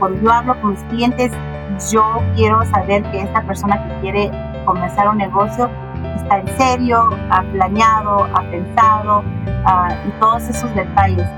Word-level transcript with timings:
cuando 0.00 0.20
yo 0.20 0.32
hablo 0.32 0.60
con 0.60 0.70
mis 0.70 0.82
clientes, 0.84 1.30
yo 1.92 2.20
quiero 2.34 2.64
saber 2.64 3.02
que 3.12 3.22
esta 3.22 3.42
persona 3.42 3.86
que 3.86 4.00
quiere 4.00 4.30
comenzar 4.64 5.08
un 5.08 5.18
negocio 5.18 5.70
está 6.16 6.38
en 6.40 6.48
serio, 6.58 7.10
ha 7.30 7.42
planeado, 7.52 8.24
ha 8.34 8.42
pensado 8.50 9.20
uh, 9.20 10.08
y 10.08 10.10
todos 10.18 10.48
esos 10.48 10.74
detalles. 10.74 11.28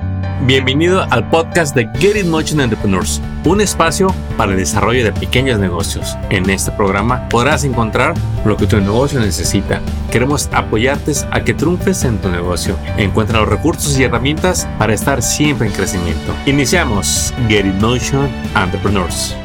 Bienvenido 0.45 1.07
al 1.09 1.31
podcast 1.31 1.73
de 1.73 1.89
Get 2.01 2.17
In 2.17 2.29
Motion 2.29 2.61
Entrepreneurs, 2.61 3.23
un 3.45 3.61
espacio 3.61 4.13
para 4.37 4.51
el 4.51 4.59
desarrollo 4.59 5.05
de 5.05 5.13
pequeños 5.13 5.61
negocios. 5.61 6.17
En 6.31 6.51
este 6.51 6.73
programa 6.73 7.29
podrás 7.29 7.63
encontrar 7.63 8.15
lo 8.45 8.57
que 8.57 8.67
tu 8.67 8.77
negocio 8.81 9.21
necesita. 9.21 9.81
Queremos 10.11 10.49
apoyarte 10.53 11.13
a 11.31 11.45
que 11.45 11.55
triunfes 11.55 12.03
en 12.03 12.19
tu 12.19 12.29
negocio. 12.29 12.77
Encuentra 12.97 13.39
los 13.39 13.51
recursos 13.51 13.97
y 13.97 14.03
herramientas 14.03 14.67
para 14.81 14.95
estar 14.95 15.23
siempre 15.23 15.69
en 15.69 15.75
crecimiento. 15.75 16.35
Iniciamos 16.47 17.33
Get 17.47 17.65
In 17.65 17.79
Motion 17.79 18.29
Entrepreneurs. 18.57 19.37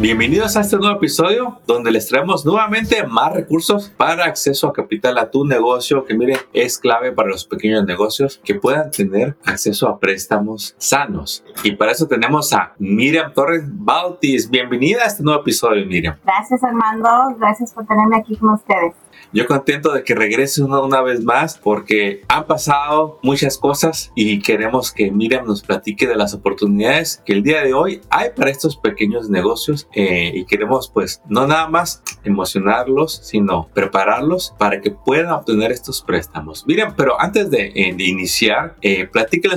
Bienvenidos 0.00 0.56
a 0.56 0.60
este 0.60 0.76
nuevo 0.76 0.94
episodio 0.94 1.58
donde 1.66 1.90
les 1.90 2.06
traemos 2.06 2.46
nuevamente 2.46 3.04
más 3.04 3.32
recursos 3.32 3.92
para 3.96 4.26
acceso 4.26 4.68
a 4.68 4.72
capital 4.72 5.18
a 5.18 5.28
tu 5.28 5.44
negocio 5.44 6.04
que 6.04 6.14
miren 6.14 6.36
es 6.52 6.78
clave 6.78 7.10
para 7.10 7.30
los 7.30 7.44
pequeños 7.44 7.84
negocios 7.84 8.40
que 8.44 8.54
puedan 8.54 8.92
tener 8.92 9.36
acceso 9.44 9.88
a 9.88 9.98
préstamos 9.98 10.76
sanos. 10.78 11.42
Y 11.64 11.72
para 11.72 11.90
eso 11.90 12.06
tenemos 12.06 12.52
a 12.52 12.74
Miriam 12.78 13.32
Torres 13.32 13.64
Bautis. 13.66 14.48
Bienvenida 14.48 15.02
a 15.02 15.06
este 15.06 15.24
nuevo 15.24 15.40
episodio 15.40 15.84
Miriam. 15.84 16.16
Gracias 16.24 16.62
Armando, 16.62 17.34
gracias 17.36 17.74
por 17.74 17.84
tenerme 17.84 18.18
aquí 18.18 18.36
con 18.36 18.50
ustedes. 18.50 18.94
Yo 19.32 19.46
contento 19.46 19.92
de 19.92 20.04
que 20.04 20.14
regreses 20.14 20.58
una, 20.58 20.80
una, 20.80 21.02
vez 21.02 21.22
más 21.22 21.58
porque 21.58 22.22
han 22.28 22.46
pasado 22.46 23.18
muchas 23.22 23.58
cosas 23.58 24.10
y 24.14 24.40
queremos 24.40 24.92
que 24.92 25.10
Miriam 25.10 25.46
nos 25.46 25.62
platique 25.62 26.06
de 26.06 26.16
las 26.16 26.34
oportunidades 26.34 27.22
que 27.24 27.34
el 27.34 27.42
día 27.42 27.62
de 27.62 27.74
hoy 27.74 28.00
hay 28.10 28.30
para 28.34 28.50
estos 28.50 28.76
pequeños 28.76 29.30
negocios 29.30 29.88
eh, 29.94 30.32
y 30.34 30.44
queremos 30.44 30.90
pues 30.92 31.22
no 31.28 31.46
nada 31.46 31.68
más 31.68 32.02
emocionarlos 32.24 33.20
sino 33.22 33.68
prepararlos 33.74 34.54
para 34.58 34.80
que 34.80 34.90
puedan 34.90 35.30
obtener 35.32 35.72
estos 35.72 36.02
préstamos. 36.02 36.66
Miriam, 36.66 36.94
pero 36.96 37.20
antes 37.20 37.50
de, 37.50 37.72
eh, 37.74 37.94
iniciar, 37.98 38.76
eh, 38.82 39.08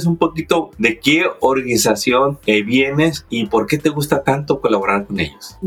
un 0.05 0.17
poquito 0.17 0.71
de 0.77 0.99
qué 0.99 1.25
organización 1.39 2.39
eh, 2.45 2.63
vienes 2.63 3.25
y 3.29 3.45
por 3.47 3.67
qué 3.67 3.77
te 3.77 3.89
gusta 3.89 4.23
tanto 4.23 4.61
colaborar 4.61 5.07
con 5.07 5.19
ellos. 5.19 5.57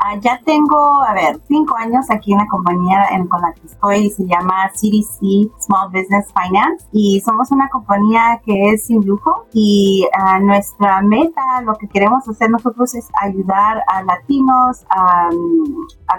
Uh, 0.00 0.18
ya 0.20 0.40
tengo, 0.46 1.02
a 1.02 1.12
ver, 1.12 1.38
cinco 1.46 1.76
años 1.76 2.06
aquí 2.10 2.32
en 2.32 2.38
la 2.38 2.46
compañía 2.46 3.08
en, 3.12 3.28
con 3.28 3.42
la 3.42 3.52
que 3.52 3.66
estoy, 3.66 4.08
se 4.08 4.26
llama 4.26 4.70
CDC 4.72 5.50
Small 5.60 5.90
Business 5.92 6.26
Finance 6.32 6.86
y 6.90 7.20
somos 7.20 7.50
una 7.50 7.68
compañía 7.68 8.40
que 8.44 8.70
es 8.70 8.86
sin 8.86 9.04
lujo 9.04 9.44
y 9.52 10.06
uh, 10.18 10.42
nuestra 10.42 11.02
meta, 11.02 11.60
lo 11.64 11.74
que 11.74 11.86
queremos 11.86 12.26
hacer 12.26 12.50
nosotros 12.50 12.94
es 12.94 13.08
ayudar 13.20 13.82
a 13.88 14.02
latinos, 14.02 14.84
a 14.88 15.28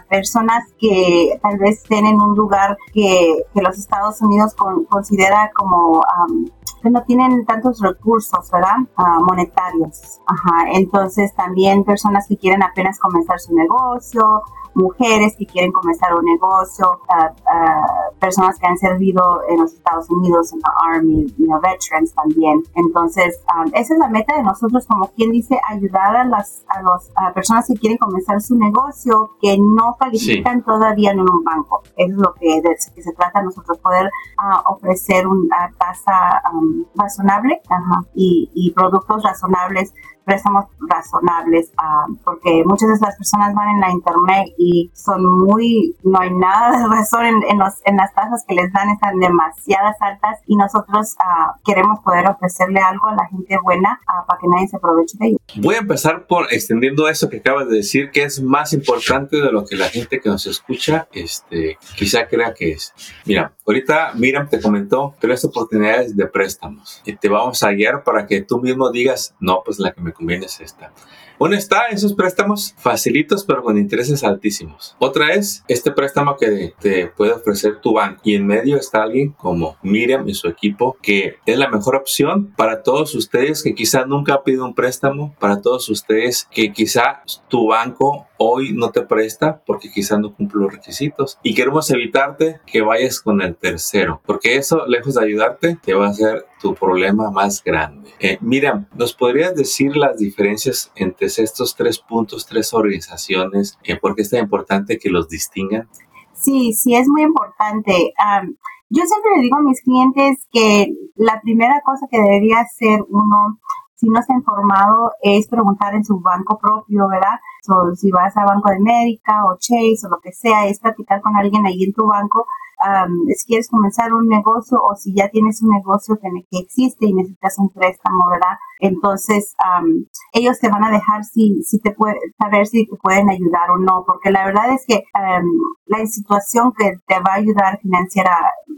personas 0.09 0.63
que 0.77 1.39
tal 1.41 1.57
vez 1.57 1.81
estén 1.81 2.05
en 2.05 2.21
un 2.21 2.35
lugar 2.35 2.77
que, 2.93 3.43
que 3.53 3.61
los 3.61 3.77
Estados 3.77 4.21
Unidos 4.21 4.53
con, 4.53 4.85
considera 4.85 5.51
como... 5.55 6.01
Um, 6.01 6.45
que 6.81 6.89
no 6.89 7.03
tienen 7.03 7.45
tantos 7.45 7.79
recursos, 7.79 8.49
¿verdad? 8.51 8.77
Uh, 8.97 9.23
monetarios. 9.23 10.19
Ajá. 10.25 10.69
Entonces 10.73 11.33
también 11.35 11.83
personas 11.83 12.27
que 12.27 12.37
quieren 12.37 12.63
apenas 12.63 12.99
comenzar 12.99 13.39
su 13.39 13.55
negocio, 13.55 14.43
mujeres 14.73 15.35
que 15.37 15.45
quieren 15.45 15.71
comenzar 15.71 16.13
un 16.13 16.25
negocio, 16.25 17.01
uh, 17.09 17.25
uh, 17.25 18.19
personas 18.19 18.57
que 18.57 18.67
han 18.67 18.77
servido 18.77 19.41
en 19.49 19.59
los 19.59 19.73
Estados 19.73 20.09
Unidos, 20.09 20.53
en 20.53 20.59
la 20.59 20.95
Army, 20.95 21.25
you 21.37 21.45
know, 21.45 21.59
veterans 21.59 22.13
también. 22.13 22.63
Entonces, 22.75 23.41
um, 23.53 23.69
esa 23.73 23.93
es 23.93 23.99
la 23.99 24.07
meta 24.07 24.35
de 24.35 24.43
nosotros, 24.43 24.85
como 24.87 25.07
quien 25.07 25.31
dice, 25.31 25.59
ayudar 25.67 26.15
a 26.15 26.23
las 26.23 26.63
a 26.67 26.81
los, 26.81 27.11
a 27.15 27.33
personas 27.33 27.67
que 27.67 27.73
quieren 27.73 27.97
comenzar 27.97 28.39
su 28.41 28.55
negocio 28.55 29.31
que 29.41 29.57
no 29.57 29.97
califican 29.99 30.59
sí. 30.59 30.65
todavía 30.65 31.11
en 31.11 31.19
un 31.19 31.43
banco. 31.43 31.81
Eso 31.97 32.13
es 32.13 32.17
lo 32.17 32.33
que, 32.35 32.61
de, 32.61 32.75
que 32.95 33.01
se 33.01 33.11
trata 33.13 33.41
nosotros, 33.41 33.77
poder 33.79 34.05
uh, 34.05 34.71
ofrecer 34.73 35.27
una 35.27 35.71
tasa 35.77 36.41
um, 36.53 36.70
razonable 36.95 37.61
uh, 37.69 38.05
y, 38.15 38.49
y 38.53 38.71
productos 38.71 39.23
razonables 39.23 39.93
préstamos 40.31 40.65
razonables, 40.79 41.71
uh, 41.77 42.15
porque 42.23 42.63
muchas 42.65 42.87
de 42.87 43.05
las 43.05 43.17
personas 43.17 43.53
van 43.53 43.67
en 43.67 43.79
la 43.81 43.91
internet 43.91 44.53
y 44.57 44.89
son 44.93 45.25
muy, 45.25 45.93
no 46.03 46.21
hay 46.21 46.33
nada 46.33 46.77
de 46.77 46.87
razón 46.87 47.25
en, 47.25 47.35
en, 47.49 47.59
los, 47.59 47.73
en 47.83 47.97
las 47.97 48.13
tasas 48.13 48.45
que 48.47 48.55
les 48.55 48.71
dan, 48.71 48.89
están 48.91 49.19
demasiadas 49.19 49.97
altas 49.99 50.39
y 50.47 50.55
nosotros 50.55 51.15
uh, 51.19 51.59
queremos 51.65 51.99
poder 51.99 52.27
ofrecerle 52.27 52.79
algo 52.79 53.07
a 53.07 53.15
la 53.15 53.27
gente 53.27 53.57
buena 53.61 53.99
uh, 54.07 54.25
para 54.25 54.39
que 54.39 54.47
nadie 54.47 54.69
se 54.69 54.77
aproveche 54.77 55.17
de 55.19 55.27
ello. 55.27 55.37
Voy 55.57 55.75
a 55.75 55.79
empezar 55.79 56.25
por 56.27 56.47
extendiendo 56.53 57.09
eso 57.09 57.27
que 57.29 57.37
acabas 57.37 57.67
de 57.67 57.75
decir, 57.77 58.09
que 58.11 58.23
es 58.23 58.41
más 58.41 58.71
importante 58.71 59.35
de 59.35 59.51
lo 59.51 59.65
que 59.65 59.75
la 59.75 59.89
gente 59.89 60.21
que 60.21 60.29
nos 60.29 60.47
escucha 60.47 61.09
este, 61.11 61.77
quizá 61.97 62.25
crea 62.27 62.53
que 62.53 62.71
es. 62.71 62.93
Mira, 63.25 63.51
ahorita 63.67 64.13
Miriam 64.15 64.47
te 64.47 64.61
comentó 64.61 65.13
tres 65.19 65.43
oportunidades 65.43 66.15
de 66.15 66.25
préstamos 66.27 67.01
y 67.05 67.17
te 67.17 67.27
vamos 67.27 67.61
a 67.63 67.71
guiar 67.71 68.05
para 68.05 68.25
que 68.25 68.41
tú 68.41 68.61
mismo 68.61 68.91
digas, 68.91 69.35
no, 69.41 69.61
pues 69.65 69.77
la 69.79 69.91
que 69.91 69.99
me 69.99 70.13
conviene 70.21 70.45
es 70.45 70.61
esta. 70.61 70.93
Una 71.39 71.57
está 71.57 71.87
esos 71.87 72.13
préstamos 72.13 72.75
facilitos 72.77 73.43
pero 73.43 73.63
con 73.63 73.75
intereses 73.75 74.23
altísimos. 74.23 74.95
Otra 74.99 75.33
es 75.33 75.63
este 75.67 75.91
préstamo 75.91 76.37
que 76.37 76.75
te 76.79 77.07
puede 77.07 77.31
ofrecer 77.31 77.81
tu 77.81 77.93
banco. 77.93 78.21
Y 78.23 78.35
en 78.35 78.45
medio 78.45 78.77
está 78.77 79.01
alguien 79.01 79.31
como 79.31 79.75
Miriam 79.81 80.29
y 80.29 80.35
su 80.35 80.47
equipo 80.47 80.97
que 81.01 81.37
es 81.47 81.57
la 81.57 81.67
mejor 81.69 81.95
opción 81.95 82.53
para 82.55 82.83
todos 82.83 83.15
ustedes 83.15 83.63
que 83.63 83.73
quizá 83.73 84.05
nunca 84.05 84.35
ha 84.35 84.43
pedido 84.43 84.65
un 84.65 84.75
préstamo, 84.75 85.35
para 85.39 85.61
todos 85.61 85.89
ustedes 85.89 86.47
que 86.51 86.71
quizá 86.71 87.23
tu 87.47 87.69
banco 87.69 88.27
hoy 88.41 88.73
no 88.73 88.91
te 88.91 89.01
presta 89.01 89.61
porque 89.65 89.91
quizá 89.91 90.17
no 90.17 90.33
cumple 90.33 90.61
los 90.61 90.73
requisitos. 90.73 91.37
Y 91.43 91.53
queremos 91.53 91.89
evitarte 91.91 92.59
que 92.65 92.81
vayas 92.81 93.21
con 93.21 93.41
el 93.41 93.55
tercero, 93.55 94.21
porque 94.25 94.55
eso, 94.55 94.85
lejos 94.87 95.15
de 95.15 95.25
ayudarte, 95.25 95.77
te 95.81 95.93
va 95.93 96.07
a 96.07 96.09
hacer 96.09 96.45
tu 96.61 96.73
problema 96.73 97.29
más 97.29 97.63
grande. 97.63 98.09
Eh, 98.19 98.37
Miriam, 98.41 98.87
¿nos 98.95 99.13
podrías 99.13 99.55
decir 99.55 99.95
las 99.95 100.17
diferencias 100.17 100.91
entre 100.95 101.27
estos 101.27 101.75
tres 101.75 101.99
puntos, 101.99 102.45
tres 102.45 102.73
organizaciones? 102.73 103.77
Eh, 103.83 103.95
¿Por 103.95 104.15
qué 104.15 104.23
es 104.23 104.29
tan 104.29 104.41
importante 104.41 104.97
que 104.97 105.09
los 105.09 105.29
distingan? 105.29 105.87
Sí, 106.33 106.73
sí, 106.73 106.95
es 106.95 107.07
muy 107.07 107.23
importante. 107.23 107.91
Um, 107.93 108.55
yo 108.89 109.03
siempre 109.05 109.31
le 109.35 109.43
digo 109.43 109.57
a 109.57 109.61
mis 109.61 109.81
clientes 109.81 110.47
que 110.51 110.87
la 111.15 111.39
primera 111.41 111.81
cosa 111.85 112.07
que 112.09 112.17
debería 112.17 112.59
hacer 112.59 112.99
uno 113.07 113.59
si 114.01 114.09
no 114.09 114.19
está 114.19 114.33
informado, 114.33 115.11
es 115.21 115.47
preguntar 115.47 115.93
en 115.93 116.03
su 116.03 116.19
banco 116.19 116.57
propio, 116.57 117.07
¿verdad? 117.07 117.39
So, 117.61 117.93
si 117.95 118.09
vas 118.09 118.35
a 118.35 118.45
Banco 118.45 118.69
de 118.69 118.77
América 118.77 119.45
o 119.45 119.57
Chase 119.59 120.07
o 120.07 120.09
lo 120.09 120.19
que 120.19 120.31
sea, 120.31 120.65
es 120.65 120.79
platicar 120.79 121.21
con 121.21 121.35
alguien 121.35 121.67
ahí 121.67 121.83
en 121.83 121.93
tu 121.93 122.07
banco 122.07 122.47
um, 122.85 123.27
si 123.35 123.47
quieres 123.47 123.69
comenzar 123.69 124.13
un 124.13 124.27
negocio 124.27 124.77
o 124.81 124.95
si 124.95 125.13
ya 125.13 125.29
tienes 125.29 125.61
un 125.61 125.69
negocio 125.69 126.17
que, 126.21 126.29
que 126.49 126.59
existe 126.59 127.05
y 127.05 127.13
necesitas 127.13 127.57
un 127.59 127.69
préstamo, 127.69 128.27
¿verdad? 128.29 128.57
Entonces, 128.79 129.53
um, 129.63 130.05
ellos 130.33 130.59
te 130.59 130.69
van 130.69 130.83
a 130.83 130.91
dejar 130.91 131.23
si, 131.23 131.61
si 131.63 131.79
te 131.79 131.91
puede, 131.91 132.17
saber 132.37 132.65
si 132.65 132.87
te 132.87 132.97
pueden 132.97 133.29
ayudar 133.29 133.69
o 133.69 133.77
no, 133.77 134.03
porque 134.05 134.31
la 134.31 134.45
verdad 134.45 134.73
es 134.73 134.83
que 134.87 135.03
um, 135.13 135.45
la 135.85 136.05
situación 136.07 136.73
que 136.75 136.93
te 137.05 137.19
va 137.19 137.33
a 137.33 137.35
ayudar 137.35 137.79
financiera, 137.79 138.35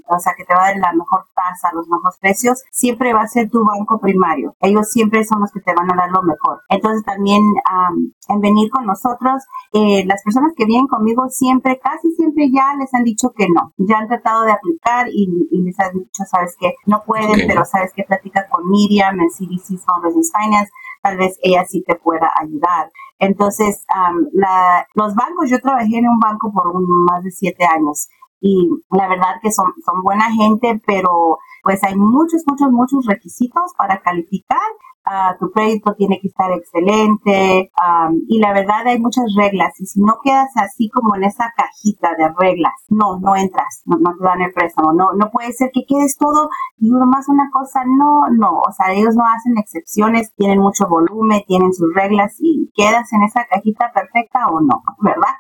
o 0.08 0.20
sea, 0.20 0.34
que 0.35 0.44
te 0.44 0.53
va 0.53 0.66
a 0.66 0.68
dar 0.72 0.78
la 0.78 0.94
mejor 0.94 1.25
tasa, 1.34 1.74
los 1.74 1.88
mejores 1.88 2.18
precios, 2.20 2.62
siempre 2.72 3.14
va 3.14 3.22
a 3.22 3.28
ser 3.28 3.50
tu 3.50 3.64
banco 3.64 4.00
primario. 4.00 4.56
Ellos 4.59 4.90
siempre 4.91 5.24
son 5.24 5.40
los 5.40 5.52
que 5.52 5.62
te 5.62 5.74
van 5.74 5.91
a 5.91 5.96
dar 5.96 6.12
lo 6.12 6.22
mejor. 6.24 6.62
Entonces, 6.68 7.03
también 7.06 7.41
um, 7.41 8.12
en 8.28 8.40
venir 8.41 8.70
con 8.72 8.85
nosotros, 8.85 9.44
eh, 9.72 10.03
las 10.06 10.22
personas 10.24 10.52
que 10.56 10.66
vienen 10.66 10.88
conmigo 10.88 11.30
siempre, 11.30 11.80
casi 11.80 12.12
siempre 12.12 12.52
ya 12.52 12.75
les 12.78 12.94
han 12.94 13.03
dicho 13.03 13.31
que 13.35 13.47
no. 13.47 13.72
Ya 13.94 14.00
han 14.00 14.08
tratado 14.08 14.44
de 14.44 14.52
aplicar 14.52 15.08
y, 15.09 15.30
y 15.52 15.62
les 15.62 15.80
han 15.80 15.94
dicho, 15.94 16.24
sabes 16.30 16.56
que 16.59 16.74
no 16.86 17.04
pueden, 17.06 17.30
okay. 17.30 17.48
pero 17.48 17.66
sabes 17.66 17.94
que 17.94 18.04
platica 18.04 18.48
con 18.50 18.70
Miriam 18.70 19.20
en 19.20 19.30
CDC 19.30 19.80
Small 19.80 20.02
Business 20.04 20.31
Finance, 20.34 20.72
tal 21.02 21.18
vez 21.18 21.38
ella 21.44 21.64
sí 21.66 21.84
te 21.86 21.96
pueda 21.96 22.32
ayudar. 22.42 22.90
Entonces, 23.20 23.85
um, 23.96 24.28
la, 24.34 24.88
los 24.96 25.14
bancos, 25.16 25.50
yo 25.50 25.59
trabajé 25.59 25.97
en 25.97 26.08
un 26.08 26.20
banco 26.20 26.52
por 26.52 26.67
un, 26.67 26.85
más 27.06 27.23
de 27.23 27.32
siete 27.32 27.66
años 27.66 28.08
y 28.41 28.70
la 28.90 29.08
verdad 29.08 29.35
que 29.41 29.52
son, 29.52 29.73
son 29.85 30.02
buena 30.02 30.29
gente, 30.32 30.82
pero 30.85 31.38
pues 31.64 31.82
hay 31.84 31.96
muchos, 31.96 32.44
muchos, 32.46 32.72
muchos 32.72 33.06
requisitos 33.06 33.73
para 33.78 34.02
calificar 34.02 34.59
uh, 35.05 35.38
tu 35.40 35.52
crédito 35.52 35.94
tiene 35.96 36.20
que 36.22 36.28
estar 36.28 36.52
excelente 36.52 37.72
um, 37.78 38.20
y 38.28 38.40
la 38.40 38.53
verdad 38.53 38.88
hay 38.88 39.00
muchas 39.00 39.26
reglas 39.35 39.79
y 39.79 39.85
si 39.85 40.02
no 40.02 40.17
quedas 40.23 40.50
así 40.55 40.90
como 40.90 41.16
en 41.16 41.23
esa 41.23 41.52
cajita 41.55 42.16
de 42.17 42.29
reglas, 42.38 42.73
no, 42.90 43.20
no 43.20 43.35
entras, 43.35 43.82
no, 43.85 43.97
te 43.97 44.23
dan 44.23 44.41
el 44.41 44.53
préstamo, 44.53 44.94
no, 44.94 45.14
no 45.14 45.29
puede 45.32 45.52
ser 45.53 45.72
que 45.73 45.85
quedes 45.88 46.17
todo 46.17 46.50
y 46.79 46.90
más 46.91 47.28
una 47.28 47.50
cosa, 47.52 47.84
no, 47.85 48.22
no, 48.32 48.59
o 48.59 48.72
sea, 48.72 48.94
ellos 48.94 49.16
no 49.16 49.23
hacen 49.26 49.58
excepciones, 49.58 50.34
tienen 50.35 50.59
mucho 50.59 50.88
volumen, 50.88 51.44
tienen 51.47 51.73
sus 51.73 51.94
reglas 51.94 52.35
y 52.40 52.72
quedas 52.76 53.11
en 53.14 53.23
esa 53.23 53.46
cajita 53.46 53.91
perfecta 53.94 54.47
o 54.47 54.61
no, 54.61 54.84
¿verdad? 55.00 55.34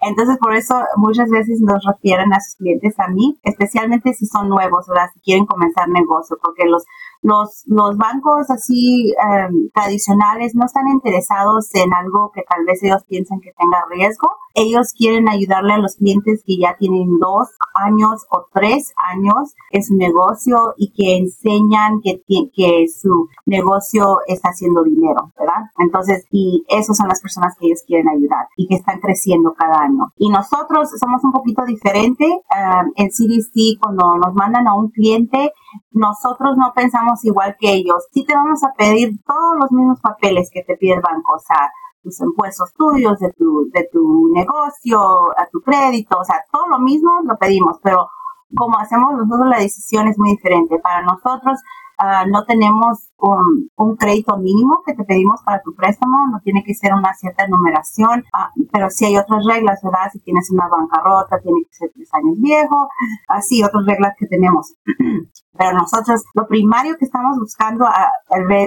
Entonces, 0.00 0.36
por 0.38 0.54
eso 0.54 0.74
muchas 0.96 1.30
veces 1.30 1.60
nos 1.60 1.82
refieren 1.84 2.32
a 2.32 2.40
sus 2.40 2.56
clientes 2.56 2.94
a 2.98 3.08
mí, 3.08 3.38
especialmente 3.42 4.12
si 4.12 4.26
son 4.26 4.48
nuevos, 4.48 4.86
¿verdad? 4.86 5.08
Si 5.14 5.20
quieren 5.20 5.46
comenzar 5.46 5.88
negocio, 5.88 6.36
porque 6.42 6.66
los 6.66 6.84
los, 7.24 7.64
los 7.66 7.96
bancos 7.96 8.50
así 8.50 9.10
em, 9.12 9.70
tradicionales 9.72 10.54
no 10.54 10.66
están 10.66 10.88
interesados 10.88 11.74
en 11.74 11.92
algo 11.94 12.30
que 12.34 12.42
tal 12.42 12.66
vez 12.66 12.82
ellos 12.82 13.02
piensan 13.08 13.40
que 13.40 13.50
tenga 13.58 13.82
riesgo. 13.90 14.28
Ellos 14.52 14.92
quieren 14.92 15.28
ayudarle 15.28 15.72
a 15.72 15.78
los 15.78 15.96
clientes 15.96 16.42
que 16.46 16.58
ya 16.58 16.76
tienen 16.78 17.18
dos 17.18 17.48
años 17.74 18.26
o 18.30 18.44
tres 18.52 18.92
años 19.10 19.54
en 19.70 19.82
su 19.82 19.96
negocio 19.96 20.74
y 20.76 20.92
que 20.92 21.16
enseñan 21.16 22.02
que, 22.02 22.22
que 22.54 22.86
su 22.88 23.28
negocio 23.46 24.18
está 24.26 24.50
haciendo 24.50 24.84
dinero, 24.84 25.32
¿verdad? 25.38 25.70
Entonces, 25.78 26.26
y 26.30 26.62
esas 26.68 26.96
son 26.96 27.08
las 27.08 27.22
personas 27.22 27.56
que 27.58 27.66
ellos 27.68 27.82
quieren 27.86 28.08
ayudar 28.08 28.48
y 28.58 28.68
que 28.68 28.74
están 28.74 29.00
creciendo 29.00 29.54
cada 29.54 29.80
año. 29.80 30.12
Y 30.18 30.28
nosotros 30.28 30.90
somos 31.00 31.24
un 31.24 31.32
poquito 31.32 31.64
diferente. 31.64 32.26
Em, 32.26 32.92
en 32.96 33.08
CDC, 33.10 33.80
cuando 33.80 34.18
nos 34.18 34.34
mandan 34.34 34.68
a 34.68 34.74
un 34.74 34.90
cliente, 34.90 35.52
nosotros 35.90 36.56
no 36.56 36.72
pensamos 36.74 37.13
igual 37.24 37.54
que 37.60 37.72
ellos. 37.72 38.06
Sí 38.12 38.24
te 38.24 38.34
vamos 38.34 38.64
a 38.64 38.72
pedir 38.76 39.12
todos 39.26 39.56
los 39.60 39.70
mismos 39.72 40.00
papeles 40.00 40.48
que 40.50 40.62
te 40.62 40.76
pide 40.76 40.94
el 40.94 41.02
banco, 41.02 41.34
o 41.34 41.38
sea, 41.38 41.70
tus 42.02 42.18
impuestos 42.20 42.72
tuyos, 42.74 43.18
de 43.18 43.32
tu, 43.32 43.70
de 43.72 43.88
tu 43.92 44.30
negocio, 44.32 45.00
a 45.38 45.46
tu 45.50 45.60
crédito, 45.60 46.18
o 46.18 46.24
sea, 46.24 46.36
todo 46.50 46.66
lo 46.68 46.78
mismo 46.78 47.20
lo 47.24 47.36
pedimos, 47.36 47.78
pero 47.82 48.08
como 48.56 48.78
hacemos 48.78 49.14
nosotros 49.14 49.48
la 49.48 49.58
decisión 49.58 50.08
es 50.08 50.18
muy 50.18 50.30
diferente. 50.30 50.78
Para 50.78 51.02
nosotros, 51.02 51.60
Ah, 51.98 52.24
no 52.26 52.44
tenemos 52.44 53.10
un, 53.18 53.96
crédito 53.96 54.36
mínimo 54.38 54.82
que 54.84 54.94
te 54.94 55.04
pedimos 55.04 55.40
para 55.44 55.62
tu 55.62 55.74
préstamo, 55.74 56.16
no 56.32 56.40
tiene 56.40 56.64
que 56.64 56.74
ser 56.74 56.92
una 56.92 57.14
cierta 57.14 57.46
numeración, 57.46 58.24
ah, 58.32 58.50
pero 58.72 58.90
sí 58.90 59.04
hay 59.04 59.16
otras 59.16 59.44
reglas, 59.46 59.80
¿verdad? 59.82 60.10
Si 60.12 60.18
tienes 60.20 60.50
una 60.50 60.68
bancarrota, 60.68 61.40
tiene 61.40 61.60
que 61.68 61.74
ser 61.74 61.90
tres 61.94 62.08
años 62.12 62.40
viejo, 62.40 62.88
así 63.28 63.62
otras 63.62 63.86
reglas 63.86 64.14
que 64.18 64.26
tenemos. 64.26 64.74
pero 65.56 65.72
nosotros, 65.72 66.24
lo 66.34 66.46
primario 66.48 66.96
que 66.98 67.04
estamos 67.04 67.38
buscando, 67.38 67.86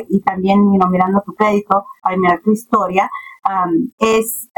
y 0.10 0.22
también 0.22 0.70
mirando 0.70 1.22
tu 1.26 1.34
crédito, 1.34 1.86
para 2.02 2.16
mirar 2.16 2.40
tu 2.42 2.52
historia, 2.52 3.10
es, 4.00 4.50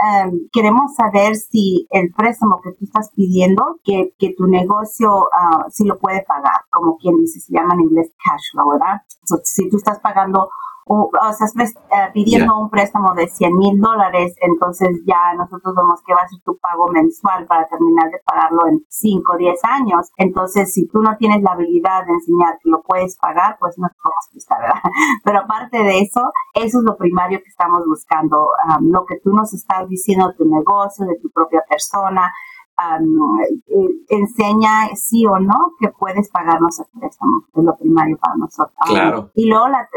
queremos 0.51 0.95
saber 0.95 1.35
si 1.35 1.87
el 1.91 2.11
préstamo 2.15 2.59
que 2.63 2.71
tú 2.71 2.85
estás 2.85 3.11
pidiendo, 3.15 3.79
que, 3.83 4.13
que 4.17 4.33
tu 4.35 4.47
negocio 4.47 5.09
uh, 5.09 5.69
si 5.69 5.85
lo 5.85 5.97
puede 5.99 6.23
pagar, 6.23 6.61
como 6.71 6.97
quien 6.97 7.17
dice, 7.17 7.39
se 7.39 7.53
llama 7.53 7.75
en 7.75 7.81
inglés 7.81 8.11
cash 8.23 8.58
flow, 8.59 8.71
¿verdad? 8.71 9.01
si 9.43 9.69
tú 9.69 9.77
estás 9.77 9.99
pagando 9.99 10.49
o, 10.91 11.11
estás 11.29 11.53
eh, 11.55 12.09
pidiendo 12.13 12.57
un 12.57 12.69
préstamo 12.69 13.13
de 13.13 13.27
100 13.27 13.55
mil 13.55 13.79
dólares, 13.79 14.33
entonces 14.41 14.89
ya 15.05 15.35
nosotros 15.35 15.75
vemos 15.75 16.01
que 16.01 16.15
va 16.15 16.21
a 16.21 16.27
ser 16.27 16.39
tu 16.43 16.57
pago 16.57 16.87
mensual 16.87 17.45
para 17.45 17.67
terminar 17.67 18.09
de 18.09 18.17
pagarlo 18.25 18.65
en 18.67 18.83
5 18.89 19.33
o 19.33 19.37
10 19.37 19.59
años. 19.65 20.09
Entonces, 20.17 20.73
si 20.73 20.87
tú 20.87 20.99
no 20.99 21.15
tienes 21.17 21.43
la 21.43 21.51
habilidad 21.51 22.05
de 22.07 22.13
enseñar 22.13 22.57
que 22.57 22.71
lo 22.71 22.81
puedes 22.81 23.17
pagar, 23.17 23.57
pues 23.59 23.77
no 23.77 23.87
te 23.87 23.95
podemos 24.01 24.27
prestar, 24.31 24.61
¿verdad? 24.61 24.81
Pero 25.23 25.39
aparte 25.39 25.77
de 25.77 25.99
eso, 25.99 26.31
eso 26.55 26.79
es 26.79 26.83
lo 26.83 26.97
primario 26.97 27.37
que 27.37 27.49
estamos 27.49 27.85
buscando, 27.85 28.49
lo 28.81 29.05
que 29.05 29.19
tú 29.19 29.29
nos 29.31 29.53
estás 29.53 29.87
diciendo 29.87 30.29
de 30.29 30.37
tu 30.37 30.45
negocio, 30.45 31.05
de 31.05 31.19
tu 31.21 31.29
propia 31.29 31.61
persona, 31.69 32.33
eh, 32.87 34.05
enseña 34.09 34.89
sí 34.95 35.25
o 35.25 35.39
no 35.39 35.73
que 35.79 35.89
puedes 35.89 36.29
pagarnos 36.29 36.79
el 36.79 36.85
préstamo, 36.99 37.43
es 37.55 37.63
lo 37.63 37.75
primario 37.77 38.17
para 38.17 38.35
nosotros. 38.37 38.75
Claro. 38.87 39.31
Y 39.35 39.49
luego 39.49 39.67
la, 39.67 39.87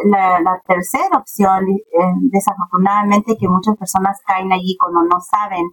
la, 0.40 0.60
tercera 0.66 1.18
opción, 1.18 1.68
eh, 1.68 2.14
desafortunadamente 2.30 3.36
que 3.38 3.48
muchas 3.48 3.76
personas 3.76 4.20
caen 4.26 4.52
allí 4.52 4.76
cuando 4.78 5.02
no 5.02 5.20
saben, 5.20 5.64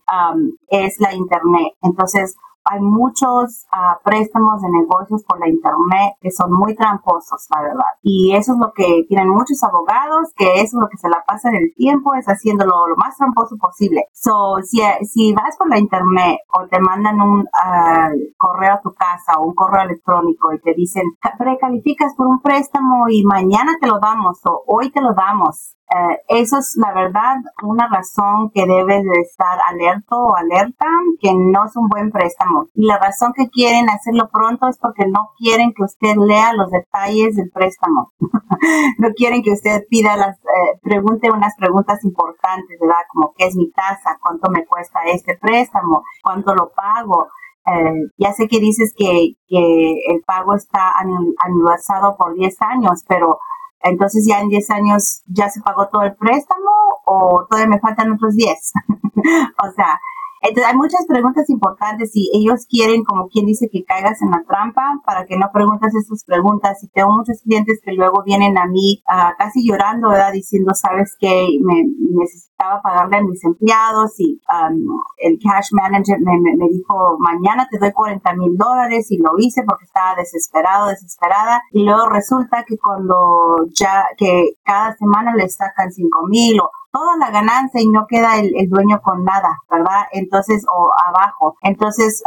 es 0.70 1.00
la 1.00 1.14
internet. 1.14 1.74
Entonces, 1.82 2.36
hay 2.70 2.80
muchos 2.82 3.66
ah, 3.72 4.00
préstamos 4.04 4.62
de 4.62 4.70
negocios 4.70 5.24
por 5.24 5.40
la 5.40 5.50
internet 5.50 6.14
que 6.22 6.32
son 6.32 6.52
muy 6.54 6.76
tramposos, 6.76 7.48
la 7.56 7.62
verdad. 7.62 7.92
Y 8.04 8.36
eso 8.36 8.54
es 8.54 8.60
lo 8.60 8.72
que 8.74 9.06
tienen 9.08 9.30
muchos 9.30 9.64
abogados, 9.64 10.32
que 10.36 10.62
eso 10.62 10.78
es 10.78 10.82
lo 10.82 10.90
que 10.90 10.98
se 10.98 11.10
la 11.10 11.24
pasa 11.26 11.50
en 11.50 11.56
el 11.56 11.74
tiempo, 11.76 12.14
es 12.14 12.26
haciéndolo 12.28 12.88
lo 12.88 12.96
más 12.96 13.18
tramposo 13.18 13.58
posible. 13.58 14.06
So, 14.14 14.58
si, 14.64 14.82
si 15.06 15.34
vas 15.34 15.58
por 15.58 15.70
la 15.70 15.80
internet 15.80 16.40
o 16.54 16.68
te 16.68 16.80
mandan 16.80 17.20
un 17.22 17.48
ah, 17.54 18.10
correo 18.38 18.74
a 18.74 18.82
tu 18.82 18.94
casa 18.94 19.40
o 19.40 19.48
un 19.48 19.56
correo 19.56 19.84
electrónico 19.84 20.54
y 20.54 20.60
te 20.60 20.74
dicen, 20.74 21.04
precalificas 21.38 22.14
por 22.16 22.28
un 22.28 22.42
préstamo 22.42 23.10
y 23.10 23.24
mañana 23.24 23.74
te 23.82 23.88
lo 23.88 24.00
damos 24.00 24.40
o 24.46 24.64
hoy 24.68 24.92
te 24.92 25.02
lo 25.02 25.14
damos, 25.14 25.76
eh, 25.92 26.20
eso 26.28 26.60
es 26.60 26.76
la 26.78 26.94
verdad 26.94 27.38
una 27.64 27.88
razón 27.88 28.52
que 28.54 28.66
debes 28.68 29.04
de 29.04 29.22
estar 29.22 29.58
alerta 29.68 30.16
o 30.16 30.36
alerta 30.36 30.86
que 31.20 31.34
no 31.34 31.66
es 31.66 31.76
un 31.76 31.88
buen 31.88 32.12
préstamo. 32.12 32.68
Y 32.76 32.86
la 32.86 33.00
razón 33.00 33.34
que 33.36 33.50
quieren 33.50 33.90
hacerlo 33.90 34.30
pronto 34.32 34.68
es 34.68 34.78
porque 34.78 35.08
no 35.08 35.32
quieren 35.38 35.74
que 35.74 35.84
usted 35.84 36.16
lea 36.16 36.54
los 36.54 36.70
detalles 36.70 37.36
del 37.36 37.50
préstamo. 37.50 38.12
no 39.00 39.10
quieren 39.16 39.42
que 39.42 39.52
usted 39.52 39.84
pida 39.90 40.16
las, 40.16 40.38
eh, 40.38 40.80
pregunte 40.84 41.32
unas 41.32 41.56
preguntas 41.58 42.04
importantes, 42.04 42.78
¿verdad? 42.80 43.02
Como 43.12 43.34
qué 43.36 43.48
es 43.48 43.56
mi 43.56 43.72
tasa, 43.72 44.20
cuánto 44.22 44.52
me 44.52 44.68
cuesta 44.68 45.00
este 45.12 45.38
préstamo, 45.38 46.04
cuánto 46.22 46.54
lo 46.54 46.72
pago. 46.72 47.28
Eh, 47.66 48.12
ya 48.18 48.32
sé 48.34 48.48
que 48.48 48.60
dices 48.60 48.94
que, 48.96 49.34
el 49.50 50.22
pago 50.26 50.54
está 50.54 50.94
aniversado 51.00 52.16
por 52.16 52.36
10 52.36 52.62
años, 52.62 53.04
pero 53.08 53.40
entonces 53.82 54.26
ya 54.28 54.40
en 54.40 54.50
10 54.50 54.70
años 54.72 55.22
ya 55.28 55.50
se 55.50 55.62
pagó 55.62 55.88
todo 55.88 56.04
el 56.04 56.16
préstamo 56.16 56.70
o 57.06 57.46
todavía 57.50 57.70
me 57.70 57.80
faltan 57.80 58.12
otros 58.12 58.36
10. 58.36 58.74
o 59.64 59.72
sea, 59.76 60.00
entonces 60.42 60.72
hay 60.72 60.78
muchas 60.78 61.06
preguntas 61.08 61.50
importantes 61.50 62.12
y 62.14 62.32
ellos 62.34 62.66
quieren, 62.70 63.04
como 63.04 63.28
quien 63.28 63.46
dice, 63.46 63.70
que 63.72 63.84
caigas 63.84 64.22
en 64.22 64.32
la 64.32 64.44
trampa 64.48 65.02
para 65.06 65.26
que 65.26 65.38
no 65.38 65.50
preguntas 65.52 65.94
esas 65.94 66.24
preguntas. 66.24 66.82
Y 66.84 66.88
tengo 66.90 67.12
muchos 67.12 67.42
clientes 67.44 67.80
que 67.84 67.94
luego 67.94 68.24
vienen 68.24 68.58
a 68.58 68.66
mí 68.66 69.04
uh, 69.08 69.36
casi 69.38 69.68
llorando, 69.68 70.10
¿verdad? 70.10 70.32
Diciendo, 70.32 70.74
sabes 70.74 71.16
que 71.20 71.48
me 71.62 71.84
necesitaba 72.12 72.82
pagarle 72.82 73.18
a 73.18 73.24
mis 73.24 73.44
empleados 73.44 74.20
y 74.20 74.42
um, 74.50 75.00
el 75.18 75.40
cash 75.40 75.70
manager 75.72 76.20
me, 76.22 76.40
me, 76.40 76.70
dijo, 76.70 77.18
mañana 77.20 77.68
te 77.70 77.78
doy 77.78 77.92
40 77.92 78.34
mil 78.36 78.58
dólares 78.58 79.12
y 79.12 79.18
lo 79.18 79.32
hice 79.38 79.64
porque 79.68 79.86
estaba 79.86 80.16
desesperado, 80.16 80.88
desesperada. 80.88 81.62
Y 81.72 81.84
luego 81.84 82.08
resulta 82.08 82.64
que 82.66 82.78
cuando 82.78 83.66
ya, 83.78 84.06
que 84.18 84.54
cada 84.64 84.96
semana 84.96 85.36
le 85.36 85.50
sacan 85.50 85.92
5 85.92 86.28
mil 86.28 86.60
o 86.62 86.70
toda 86.92 87.18
la 87.18 87.32
ganancia 87.32 87.82
y 87.82 87.88
no 87.88 88.06
queda 88.08 88.38
el, 88.38 88.70
dueño 88.70 89.02
con 89.02 89.24
nada, 89.24 89.50
¿verdad? 89.70 90.06
Entonces, 90.12 90.66
o 90.72 90.90
abajo. 91.08 91.56
Entonces, 91.62 92.24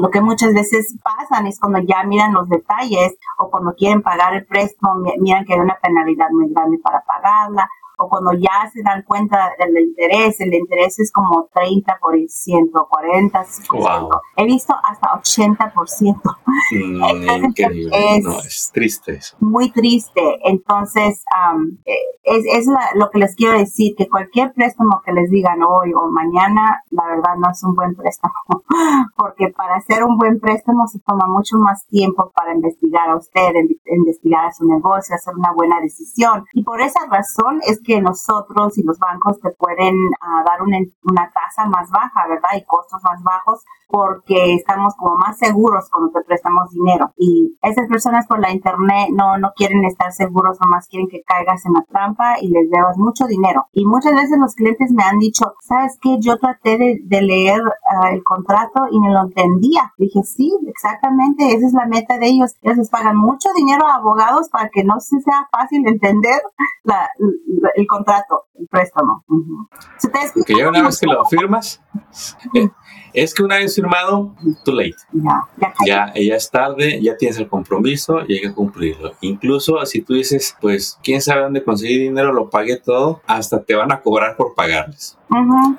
lo 0.00 0.10
que 0.10 0.20
muchas 0.20 0.54
veces 0.54 0.96
pasan 1.02 1.46
es 1.46 1.58
cuando 1.58 1.80
ya 1.80 2.04
miran 2.04 2.32
los 2.32 2.48
detalles 2.48 3.16
o 3.38 3.50
cuando 3.50 3.74
quieren 3.74 4.02
pagar 4.02 4.34
el 4.34 4.46
préstamo, 4.46 5.02
miran 5.18 5.44
que 5.44 5.54
hay 5.54 5.60
una 5.60 5.78
penalidad 5.82 6.28
muy 6.30 6.52
grande 6.52 6.78
para 6.78 7.02
pagarla 7.02 7.68
o 8.00 8.08
cuando 8.08 8.32
ya 8.32 8.70
se 8.72 8.82
dan 8.82 9.02
cuenta 9.02 9.52
del 9.58 9.76
interés, 9.76 10.40
el 10.40 10.54
interés 10.54 10.98
es 10.98 11.12
como 11.12 11.48
30%, 11.50 11.88
40%. 12.72 14.20
He 14.36 14.44
visto 14.46 14.74
hasta 14.82 15.08
80%. 15.08 16.20
Mm, 16.72 17.44
increíble. 17.44 18.16
Es, 18.16 18.24
no, 18.24 18.38
es 18.38 18.70
triste 18.72 19.12
eso. 19.12 19.36
Muy 19.40 19.70
triste. 19.70 20.22
Entonces, 20.44 21.22
eh, 21.84 21.92
es, 22.22 22.44
es 22.46 22.66
lo 22.94 23.10
que 23.10 23.18
les 23.18 23.34
quiero 23.34 23.58
decir, 23.58 23.94
que 23.96 24.08
cualquier 24.08 24.52
préstamo 24.52 25.02
que 25.04 25.12
les 25.12 25.30
digan 25.30 25.62
hoy 25.62 25.92
o 25.94 26.10
mañana, 26.10 26.82
la 26.90 27.06
verdad 27.06 27.36
no 27.38 27.50
es 27.50 27.62
un 27.64 27.74
buen 27.74 27.94
préstamo, 27.94 28.32
porque 29.16 29.48
para 29.48 29.76
hacer 29.76 30.04
un 30.04 30.16
buen 30.16 30.38
préstamo 30.40 30.86
se 30.86 31.00
toma 31.00 31.26
mucho 31.26 31.56
más 31.58 31.86
tiempo 31.86 32.30
para 32.34 32.54
investigar 32.54 33.10
a 33.10 33.16
usted, 33.16 33.52
investigar 33.86 34.46
a 34.46 34.52
su 34.52 34.64
negocio, 34.64 35.14
hacer 35.14 35.34
una 35.34 35.52
buena 35.52 35.80
decisión. 35.80 36.44
Y 36.54 36.62
por 36.62 36.80
esa 36.80 37.00
razón 37.10 37.60
es 37.66 37.80
que 37.82 37.89
nosotros 37.98 38.76
y 38.76 38.82
los 38.82 38.98
bancos 38.98 39.40
te 39.40 39.50
pueden 39.52 39.94
ah, 40.20 40.44
dar 40.46 40.62
una, 40.62 40.78
una 41.04 41.30
tasa 41.30 41.66
más 41.66 41.88
baja, 41.90 42.28
¿verdad? 42.28 42.50
Y 42.56 42.64
costos 42.64 43.02
más 43.02 43.22
bajos 43.22 43.64
porque 43.90 44.54
estamos 44.54 44.94
como 44.96 45.16
más 45.16 45.38
seguros 45.38 45.88
cuando 45.90 46.12
te 46.12 46.24
prestamos 46.24 46.70
dinero. 46.70 47.12
Y 47.16 47.58
esas 47.62 47.88
personas 47.88 48.26
por 48.26 48.38
la 48.38 48.52
internet 48.52 49.08
no, 49.12 49.38
no 49.38 49.52
quieren 49.54 49.84
estar 49.84 50.12
seguros, 50.12 50.58
nomás 50.60 50.86
quieren 50.88 51.08
que 51.08 51.22
caigas 51.22 51.64
en 51.66 51.72
la 51.72 51.84
trampa 51.88 52.36
y 52.40 52.48
les 52.48 52.70
debas 52.70 52.96
mucho 52.96 53.26
dinero. 53.26 53.66
Y 53.72 53.84
muchas 53.84 54.14
veces 54.14 54.38
los 54.38 54.54
clientes 54.54 54.92
me 54.92 55.02
han 55.02 55.18
dicho, 55.18 55.54
¿sabes 55.60 55.98
qué? 56.00 56.18
Yo 56.20 56.38
traté 56.38 56.78
de, 56.78 57.20
leer 57.20 57.60
ah, 57.90 58.12
el 58.12 58.22
contrato 58.24 58.86
y 58.90 58.98
me 59.00 59.10
lo 59.10 59.22
entendía. 59.22 59.92
Dije, 59.98 60.22
sí, 60.22 60.52
exactamente, 60.66 61.54
esa 61.54 61.66
es 61.66 61.72
la 61.72 61.86
meta 61.86 62.18
de 62.18 62.26
ellos. 62.26 62.56
Ellos 62.62 62.78
les 62.78 62.90
pagan 62.90 63.16
mucho 63.16 63.48
dinero 63.56 63.86
a 63.86 63.96
abogados 63.96 64.48
para 64.48 64.68
que 64.70 64.84
no 64.84 65.00
se 65.00 65.20
sea 65.20 65.48
fácil 65.50 65.86
entender 65.86 66.40
la, 66.84 67.08
el 67.80 67.86
contrato, 67.86 68.46
el 68.54 68.66
préstamo. 68.68 69.24
que 70.46 70.54
ya 70.56 70.68
una 70.68 70.82
vez 70.82 71.00
que 71.00 71.06
lo 71.06 71.24
firmas, 71.24 71.82
Es 73.12 73.34
que 73.34 73.42
una 73.42 73.56
vez 73.56 73.74
firmado, 73.74 74.34
too 74.64 74.74
late. 74.74 74.96
Ya, 75.86 76.12
ya, 76.14 76.36
es 76.36 76.50
tarde, 76.50 77.00
ya 77.02 77.16
tienes 77.16 77.38
el 77.38 77.48
compromiso 77.48 78.20
y 78.26 78.34
hay 78.34 78.40
que 78.40 78.52
cumplirlo. 78.52 79.12
Incluso 79.20 79.84
si 79.86 80.02
tú 80.02 80.14
dices, 80.14 80.56
pues, 80.60 80.98
quién 81.02 81.20
sabe 81.20 81.42
dónde 81.42 81.64
conseguir 81.64 82.00
dinero, 82.00 82.32
lo 82.32 82.50
pagué 82.50 82.76
todo, 82.76 83.20
hasta 83.26 83.62
te 83.62 83.74
van 83.74 83.92
a 83.92 84.00
cobrar 84.00 84.36
por 84.36 84.54
pagarles. 84.54 85.16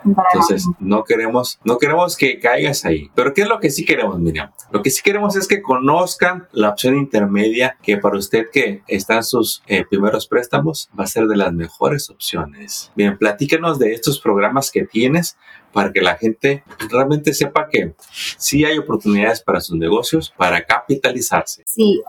Entonces, 0.05 0.67
no 0.79 1.03
queremos, 1.03 1.59
no 1.63 1.77
queremos 1.77 2.15
que 2.15 2.39
caigas 2.39 2.85
ahí. 2.85 3.11
Pero 3.15 3.33
¿qué 3.33 3.41
es 3.41 3.49
lo 3.49 3.59
que 3.59 3.69
sí 3.69 3.83
queremos, 3.83 4.17
Miriam? 4.19 4.51
Lo 4.71 4.81
que 4.81 4.89
sí 4.89 5.01
queremos 5.03 5.35
es 5.35 5.47
que 5.47 5.61
conozcan 5.61 6.47
la 6.51 6.69
opción 6.69 6.95
intermedia 6.95 7.77
que 7.81 7.97
para 7.97 8.17
usted 8.17 8.45
que 8.51 8.81
está 8.87 9.15
en 9.15 9.23
sus 9.23 9.61
eh, 9.67 9.83
primeros 9.89 10.27
préstamos 10.27 10.89
va 10.97 11.03
a 11.03 11.07
ser 11.07 11.27
de 11.27 11.35
las 11.35 11.53
mejores 11.53 12.09
opciones. 12.09 12.91
Bien, 12.95 13.17
platícanos 13.17 13.77
de 13.77 13.93
estos 13.93 14.19
programas 14.19 14.71
que 14.71 14.85
tienes 14.85 15.37
para 15.73 15.91
que 15.91 16.01
la 16.01 16.15
gente 16.15 16.63
realmente 16.89 17.33
sepa 17.33 17.67
que 17.69 17.95
sí 18.37 18.65
hay 18.65 18.77
oportunidades 18.77 19.41
para 19.41 19.61
sus 19.61 19.77
negocios, 19.77 20.33
para 20.35 20.63
capitalizarse. 20.65 21.63
Sí, 21.65 22.01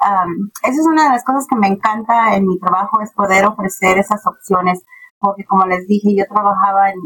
esa 0.62 0.81
es 0.81 0.87
una 0.87 1.04
de 1.04 1.11
las 1.11 1.25
cosas 1.25 1.47
que 1.49 1.57
me 1.57 1.69
encanta 1.69 2.37
en 2.37 2.47
mi 2.47 2.59
trabajo, 2.59 3.00
es 3.00 3.12
poder 3.12 3.47
ofrecer 3.47 3.99
esas 3.99 4.26
opciones 4.26 4.83
porque 5.23 5.45
como 5.45 5.64
les 5.66 5.87
dije, 5.87 6.16
yo 6.16 6.25
trabajaba 6.26 6.90
en, 6.90 6.99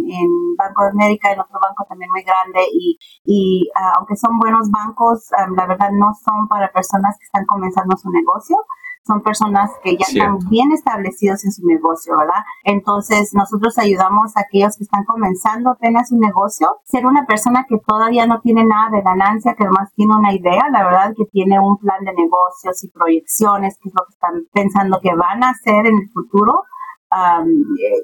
Banco 0.57 0.85
de 0.85 0.91
América, 0.91 1.31
en 1.31 1.39
otro 1.39 1.61
banco 1.61 1.85
también 1.87 2.11
muy 2.11 2.23
grande, 2.23 2.65
y, 2.73 2.99
y 3.27 3.69
ah, 3.77 3.93
aunque 3.99 4.17
son 4.17 4.39
buenos 4.39 4.71
bancos, 4.71 5.29
la 5.55 5.67
verdad 5.67 5.91
no 5.93 6.15
son 6.25 6.49
para 6.49 6.73
personas 6.73 7.15
que 7.19 7.27
están 7.27 7.45
comenzando 7.45 7.95
su 7.99 8.11
negocio 8.11 8.57
son 9.07 9.23
personas 9.23 9.71
que 9.83 9.93
ya 9.93 10.07
están 10.09 10.39
bien 10.51 10.73
establecidos 10.73 11.45
en 11.45 11.53
su 11.53 11.67
negocio, 11.67 12.17
¿verdad? 12.19 12.43
Entonces, 12.65 13.31
nosotros 13.35 13.79
ayudamos 13.79 14.37
a 14.37 14.41
aquellos 14.41 14.77
que 14.77 14.85
están 14.85 15.05
comenzando 15.05 15.71
apenas 15.71 16.09
su 16.09 16.19
negocio, 16.19 16.79
ser 16.85 17.07
una 17.07 17.25
persona 17.27 17.67
que 17.69 17.79
todavía 17.79 18.27
no 18.27 18.41
tiene 18.41 18.65
nada 18.65 18.91
de 18.91 19.03
ganancia, 19.03 19.55
que 19.55 19.65
además 19.65 19.93
tiene 19.95 20.17
una 20.17 20.35
idea, 20.35 20.69
la 20.71 20.85
verdad, 20.85 21.15
que 21.17 21.25
tiene 21.27 21.61
un 21.61 21.77
plan 21.79 22.05
de 22.05 22.13
negocios 22.15 22.83
y 22.83 22.89
proyecciones, 22.89 23.79
que 23.81 23.89
es 23.89 23.95
lo 23.95 24.05
que 24.07 24.13
están 24.13 24.43
pensando 24.53 24.99
que 25.01 25.15
van 25.15 25.45
a 25.45 25.51
hacer 25.51 25.87
en 25.87 25.99
el 25.99 26.11
futuro 26.11 26.65
um, 27.13 27.47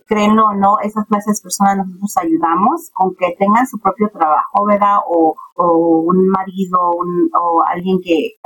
créenlo 0.06 0.48
o 0.48 0.54
no, 0.54 0.78
esas 0.82 1.06
clases 1.06 1.38
de 1.38 1.42
personas 1.42 1.78
nosotros 1.78 2.16
ayudamos 2.18 2.90
con 2.92 3.14
que 3.14 3.34
tengan 3.38 3.66
su 3.66 3.78
propio 3.78 4.10
trabajo, 4.10 4.64
¿verdad? 4.66 4.98
O, 5.06 5.36
un 5.54 6.28
marido 6.28 6.78
o 6.80 7.62
alguien 7.68 8.00
que, 8.02 8.36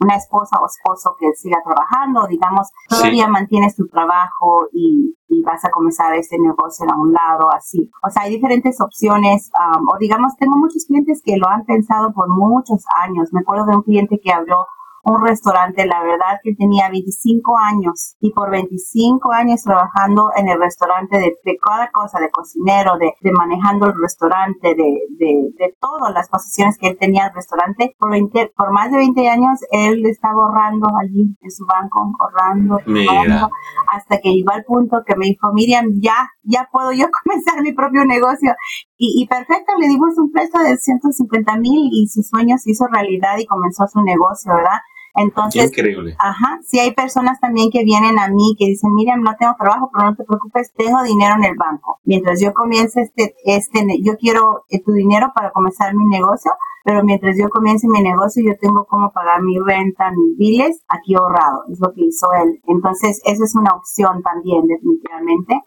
una 0.00 0.16
esposa 0.16 0.58
o 0.62 0.66
esposo 0.66 1.14
que 1.18 1.34
siga 1.34 1.58
trabajando, 1.62 2.26
digamos, 2.26 2.68
todavía 2.88 3.28
mantienes 3.28 3.76
tu 3.76 3.86
trabajo 3.88 4.68
y, 4.72 5.14
vas 5.44 5.62
a 5.64 5.70
comenzar 5.70 6.14
ese 6.14 6.38
negocio 6.38 6.86
a 6.88 6.98
un 6.98 7.12
lado, 7.12 7.50
así. 7.52 7.90
O 8.02 8.08
sea, 8.08 8.22
hay 8.22 8.30
diferentes 8.30 8.80
opciones, 8.80 9.50
o 9.92 9.98
digamos, 9.98 10.34
tengo 10.36 10.56
muchos 10.56 10.86
clientes 10.86 11.20
que 11.22 11.36
lo 11.36 11.48
han 11.48 11.64
pensado 11.66 12.14
por 12.14 12.28
muchos 12.30 12.84
años. 13.02 13.30
Me 13.32 13.40
acuerdo 13.40 13.66
de 13.66 13.76
un 13.76 13.82
cliente 13.82 14.20
que 14.22 14.32
habló 14.32 14.64
un 15.04 15.26
restaurante, 15.26 15.86
la 15.86 16.02
verdad 16.02 16.40
que 16.42 16.54
tenía 16.54 16.88
25 16.88 17.58
años 17.58 18.16
y 18.20 18.32
por 18.32 18.50
25 18.50 19.32
años 19.32 19.62
trabajando 19.62 20.30
en 20.36 20.48
el 20.48 20.58
restaurante 20.58 21.18
de, 21.18 21.58
cada 21.62 21.90
cosa, 21.90 22.18
de 22.20 22.30
cocinero, 22.30 22.92
de, 22.98 23.12
manejando 23.32 23.86
el 23.86 23.92
restaurante, 24.00 24.74
de, 24.74 24.98
de, 25.18 25.74
todas 25.80 26.12
las 26.14 26.28
posiciones 26.28 26.78
que 26.78 26.88
él 26.88 26.96
tenía 26.98 27.24
en 27.24 27.28
el 27.28 27.34
restaurante, 27.34 27.94
por, 27.98 28.10
por 28.56 28.72
más 28.72 28.90
de 28.90 28.96
20 28.96 29.28
años 29.28 29.60
él 29.70 30.06
estaba 30.06 30.42
ahorrando 30.42 30.88
allí 31.02 31.36
en 31.40 31.50
su 31.50 31.66
banco, 31.66 32.10
ahorrando, 32.18 32.74
ahorrando, 32.76 33.50
hasta 33.88 34.18
que 34.20 34.30
llegó 34.30 34.52
al 34.52 34.64
punto 34.64 35.02
que 35.06 35.16
me 35.16 35.26
dijo, 35.26 35.52
Miriam, 35.52 35.86
ya, 36.00 36.30
ya 36.42 36.68
puedo 36.72 36.92
yo 36.92 37.06
comenzar 37.24 37.62
mi 37.62 37.72
propio 37.72 38.06
negocio. 38.06 38.54
Y, 38.96 39.22
y 39.22 39.26
perfecto, 39.26 39.74
le 39.78 39.88
dimos 39.88 40.16
un 40.16 40.30
precio 40.32 40.60
de 40.60 40.78
150 40.78 41.56
mil 41.58 41.90
y 41.92 42.06
su 42.06 42.22
sueño 42.22 42.56
se 42.56 42.70
hizo 42.70 42.86
realidad 42.90 43.36
y 43.38 43.46
comenzó 43.46 43.86
su 43.86 44.00
negocio, 44.02 44.54
¿verdad? 44.54 44.80
Entonces, 45.14 45.66
Increíble. 45.66 46.16
Ajá, 46.18 46.58
si 46.62 46.80
hay 46.80 46.92
personas 46.92 47.38
también 47.40 47.70
que 47.70 47.84
vienen 47.84 48.18
a 48.18 48.28
mí 48.28 48.56
que 48.58 48.66
dicen, 48.66 48.94
Miriam, 48.94 49.22
no 49.22 49.34
tengo 49.38 49.54
trabajo, 49.58 49.90
pero 49.92 50.10
no 50.10 50.16
te 50.16 50.24
preocupes, 50.24 50.72
tengo 50.76 51.02
dinero 51.02 51.34
en 51.36 51.44
el 51.44 51.56
banco. 51.56 52.00
Mientras 52.04 52.40
yo 52.40 52.52
comience 52.52 53.00
este, 53.00 53.34
este, 53.44 53.86
yo 54.02 54.16
quiero 54.16 54.64
eh, 54.70 54.82
tu 54.82 54.92
dinero 54.92 55.32
para 55.34 55.50
comenzar 55.50 55.94
mi 55.94 56.06
negocio, 56.06 56.50
pero 56.84 57.02
mientras 57.02 57.36
yo 57.38 57.48
comience 57.48 57.88
mi 57.88 58.02
negocio, 58.02 58.44
yo 58.46 58.58
tengo 58.60 58.84
cómo 58.84 59.10
pagar 59.10 59.42
mi 59.42 59.58
renta, 59.58 60.10
mis 60.10 60.36
biles 60.36 60.84
aquí 60.88 61.14
ahorrado, 61.14 61.64
es 61.72 61.80
lo 61.80 61.92
que 61.94 62.04
hizo 62.04 62.26
él. 62.34 62.60
Entonces, 62.66 63.22
eso 63.24 63.42
es 63.42 63.54
una 63.54 63.74
opción 63.74 64.22
también, 64.22 64.66
definitivamente. 64.66 65.60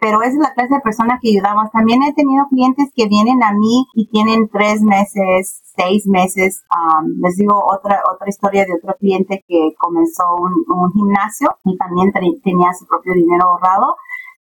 pero 0.00 0.22
esa 0.22 0.32
es 0.32 0.38
la 0.38 0.54
clase 0.54 0.74
de 0.74 0.80
persona 0.80 1.18
que 1.20 1.28
ayudamos. 1.28 1.70
También 1.72 2.02
he 2.02 2.14
tenido 2.14 2.46
clientes 2.48 2.90
que 2.96 3.06
vienen 3.06 3.42
a 3.42 3.52
mí 3.52 3.86
y 3.94 4.08
tienen 4.08 4.48
tres 4.48 4.80
meses, 4.80 5.62
seis 5.76 6.06
meses. 6.06 6.64
les 7.20 7.36
digo 7.36 7.62
otra, 7.62 8.00
otra 8.10 8.28
historia 8.28 8.64
de 8.64 8.75
otro 8.76 8.94
cliente 8.98 9.44
que 9.46 9.74
comenzó 9.78 10.24
un, 10.36 10.52
un 10.68 10.92
gimnasio 10.92 11.48
y 11.64 11.76
también 11.76 12.12
tenía 12.42 12.72
su 12.74 12.86
propio 12.86 13.14
dinero 13.14 13.44
ahorrado 13.44 13.96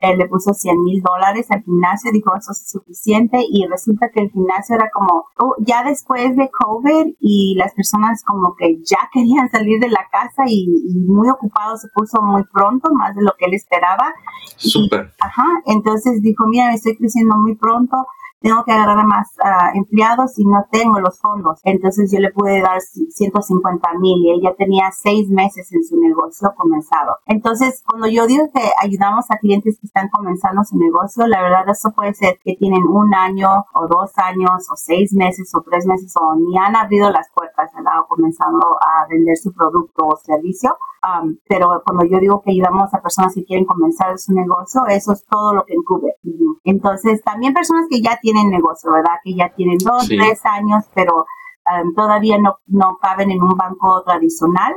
él 0.02 0.18
le 0.18 0.28
puso 0.28 0.52
100 0.52 0.82
mil 0.82 1.00
dólares 1.00 1.46
al 1.50 1.62
gimnasio, 1.62 2.10
dijo 2.12 2.34
eso 2.36 2.50
es 2.50 2.68
suficiente 2.68 3.38
y 3.48 3.66
resulta 3.66 4.10
que 4.12 4.20
el 4.20 4.30
gimnasio 4.30 4.74
era 4.74 4.90
como 4.92 5.26
oh, 5.38 5.54
ya 5.60 5.84
después 5.84 6.36
de 6.36 6.50
COVID 6.50 7.14
y 7.20 7.54
las 7.56 7.72
personas 7.72 8.22
como 8.24 8.54
que 8.56 8.78
ya 8.82 8.98
querían 9.12 9.48
salir 9.50 9.80
de 9.80 9.88
la 9.88 10.06
casa 10.10 10.42
y, 10.46 10.68
muy 11.06 11.28
ocupado 11.28 11.76
se 11.76 11.88
puso 11.94 12.20
muy 12.22 12.42
pronto, 12.44 12.90
más 12.94 13.14
de 13.14 13.22
lo 13.22 13.32
que 13.38 13.46
él 13.46 13.54
esperaba. 13.54 14.12
Súper. 14.56 15.12
Ajá, 15.20 15.46
entonces 15.66 16.22
dijo, 16.22 16.44
mira, 16.48 16.72
estoy 16.72 16.96
creciendo 16.96 17.36
muy 17.36 17.54
pronto, 17.54 17.96
tengo 18.42 18.64
que 18.64 18.72
agarrar 18.72 19.06
más 19.06 19.28
ah, 19.42 19.70
empleados 19.74 20.38
y 20.38 20.44
no 20.44 20.66
tengo 20.70 21.00
los 21.00 21.18
fondos. 21.18 21.60
Entonces 21.64 22.10
yo 22.12 22.18
le 22.18 22.30
pude 22.32 22.60
dar 22.60 22.80
150 22.80 23.88
mil 23.98 24.18
y 24.24 24.32
ella 24.32 24.54
tenía 24.56 24.90
seis 24.92 25.28
meses 25.28 25.72
en 25.72 25.84
su 25.84 25.98
negocio 25.98 26.52
comenzado. 26.56 27.16
Entonces, 27.26 27.82
cuando 27.86 28.08
yo 28.08 28.26
digo 28.26 28.48
que 28.52 28.62
ayudamos 28.80 29.26
a 29.30 29.38
clientes 29.38 29.78
que 29.78 29.86
están 29.86 30.08
comenzando 30.08 30.64
su 30.64 30.76
negocio, 30.78 31.26
la 31.26 31.42
verdad 31.42 31.68
eso 31.68 31.92
puede 31.92 32.14
ser 32.14 32.38
que 32.44 32.56
tienen 32.56 32.82
un 32.82 33.14
año 33.14 33.48
o 33.74 33.86
dos 33.86 34.10
años 34.16 34.68
o 34.70 34.76
seis 34.76 35.12
meses 35.12 35.50
o 35.54 35.62
tres 35.62 35.86
meses 35.86 36.12
o 36.16 36.34
ni 36.36 36.58
han 36.58 36.76
abrido 36.76 37.10
las 37.10 37.30
puertas, 37.30 37.70
¿verdad? 37.74 38.00
O 38.00 38.06
comenzando 38.06 38.76
a 38.80 39.06
vender 39.08 39.36
su 39.36 39.52
producto 39.52 40.04
o 40.06 40.16
servicio 40.16 40.76
pero 41.48 41.82
cuando 41.84 42.04
yo 42.04 42.18
digo 42.20 42.42
que 42.42 42.52
ayudamos 42.52 42.92
a 42.94 43.02
personas 43.02 43.34
que 43.34 43.44
quieren 43.44 43.66
comenzar 43.66 44.18
su 44.18 44.32
negocio, 44.32 44.86
eso 44.88 45.12
es 45.12 45.24
todo 45.26 45.54
lo 45.54 45.64
que 45.64 45.74
encubre. 45.74 46.14
Entonces, 46.64 47.22
también 47.22 47.52
personas 47.52 47.86
que 47.90 48.00
ya 48.00 48.18
tienen 48.20 48.50
negocio, 48.50 48.92
¿verdad? 48.92 49.16
Que 49.24 49.34
ya 49.34 49.48
tienen 49.54 49.78
dos, 49.78 50.06
tres 50.06 50.40
años, 50.44 50.84
pero 50.94 51.26
todavía 51.96 52.38
no, 52.38 52.56
no 52.66 52.98
caben 53.00 53.30
en 53.30 53.42
un 53.42 53.56
banco 53.56 54.02
tradicional. 54.04 54.74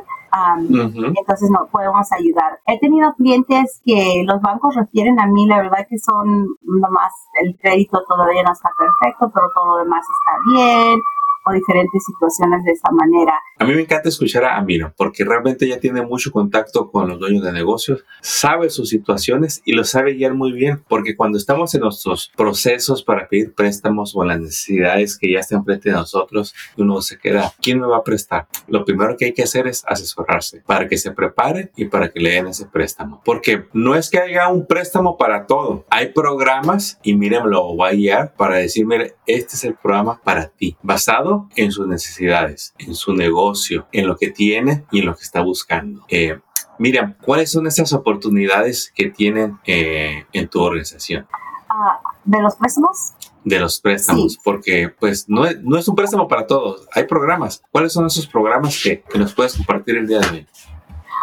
Entonces 0.70 1.50
no 1.50 1.68
podemos 1.72 2.12
ayudar. 2.12 2.60
He 2.66 2.78
tenido 2.80 3.14
clientes 3.14 3.82
que 3.86 4.24
los 4.26 4.42
bancos 4.42 4.76
refieren 4.76 5.20
a 5.20 5.28
mí, 5.28 5.48
la 5.48 5.62
verdad 5.62 5.88
que 5.90 5.98
son 5.98 6.48
nomás 6.62 7.14
el 7.42 7.58
crédito 7.58 8.04
todavía 8.06 8.44
no 8.44 8.52
está 8.52 8.70
perfecto, 8.78 9.32
pero 9.34 9.46
todo 9.54 9.78
lo 9.78 9.84
demás 9.84 10.04
está 10.04 10.38
bien 10.54 11.00
o 11.46 11.54
diferentes 11.54 12.04
situaciones 12.04 12.64
de 12.64 12.72
esa 12.72 12.90
manera. 12.92 13.34
A 13.58 13.66
mí 13.66 13.74
me 13.74 13.82
encanta 13.82 14.10
escuchar 14.10 14.44
a 14.44 14.58
Amiro 14.58 14.94
porque 14.98 15.24
realmente 15.24 15.66
ella 15.66 15.80
tiene 15.80 16.02
mucho 16.02 16.32
contacto 16.32 16.92
con 16.92 17.08
los 17.08 17.20
dueños 17.20 17.44
de 17.44 17.52
negocios, 17.52 18.04
sabe 18.22 18.70
sus 18.70 18.90
situaciones 18.90 19.62
y 19.64 19.74
lo 19.74 19.84
sabe 19.84 20.14
guiar 20.14 20.34
muy 20.34 20.52
bien 20.52 20.84
porque 20.88 21.16
cuando 21.16 21.38
estamos 21.38 21.74
en 21.76 21.82
nuestros 21.82 22.32
procesos 22.36 23.04
para 23.04 23.28
pedir 23.28 23.54
préstamos 23.54 24.16
o 24.16 24.24
las 24.26 24.40
necesidades 24.40 25.18
que 25.18 25.32
ya 25.32 25.40
están 25.40 25.64
frente 25.64 25.90
de 25.90 25.96
nosotros, 25.96 26.54
uno 26.78 27.02
se 27.02 27.18
queda, 27.18 27.54
¿quién 27.62 27.80
me 27.80 27.88
va 27.88 27.98
a 27.98 28.04
prestar? 28.04 28.48
Lo 28.68 28.84
primero 28.84 29.16
que 29.16 29.26
hay 29.26 29.34
que 29.34 29.44
hacer 29.44 29.68
es 29.68 29.84
asesorarse 29.88 30.64
para 30.66 30.88
que 30.88 30.98
se 30.98 31.12
prepare 31.12 31.72
y 31.76 31.86
para 31.86 32.10
que 32.10 32.20
le 32.20 32.32
den 32.32 32.48
ese 32.48 32.66
préstamo. 32.66 33.22
Porque 33.24 33.66
no 33.74 33.96
es 33.96 34.10
que 34.10 34.20
haya 34.20 34.48
un 34.50 34.66
préstamo 34.66 35.18
para 35.18 35.46
todo. 35.46 35.86
Hay 35.90 36.10
programas 36.10 37.00
y 37.04 37.16
miren, 37.16 37.50
lo 37.50 37.76
voy 37.76 37.90
a 37.90 37.94
guiar 37.94 38.34
para 38.36 38.58
decir, 38.58 38.86
mire, 38.86 39.16
este 39.28 39.56
es 39.56 39.64
el 39.64 39.76
programa 39.76 40.20
para 40.24 40.48
ti, 40.48 40.76
basado 40.82 41.35
en 41.56 41.72
sus 41.72 41.88
necesidades, 41.88 42.74
en 42.78 42.96
su 42.96 43.14
negocio, 43.14 43.88
en 43.92 44.08
lo 44.08 44.16
que 44.18 44.32
tiene 44.32 44.86
y 44.92 45.00
en 45.00 45.06
lo 45.06 45.16
que 45.16 45.24
está 45.24 45.42
buscando. 45.42 46.06
Eh, 46.10 46.40
Miriam, 46.78 47.16
¿cuáles 47.22 47.52
son 47.52 47.68
esas 47.68 47.94
oportunidades 47.94 48.92
que 48.94 49.10
tienen 49.10 49.60
eh, 49.66 50.26
en 50.34 50.48
tu 50.48 50.62
organización? 50.62 51.28
Ah, 51.70 52.00
¿De 52.24 52.42
los 52.42 52.56
préstamos? 52.56 53.14
De 53.44 53.60
los 53.60 53.80
préstamos, 53.80 54.38
porque 54.44 54.90
pues 55.00 55.30
no 55.30 55.46
es, 55.46 55.62
no 55.62 55.78
es, 55.78 55.88
un 55.88 55.96
préstamo 55.96 56.28
para 56.28 56.48
todos, 56.48 56.88
hay 56.94 57.04
programas. 57.06 57.62
¿Cuáles 57.72 57.94
son 57.94 58.08
esos 58.08 58.28
programas 58.28 58.82
que, 58.82 59.02
que 59.02 59.20
nos 59.20 59.34
puedes 59.34 59.56
compartir 59.56 59.98
el 59.98 60.08
día 60.08 60.20
de 60.20 60.30
hoy? 60.30 60.48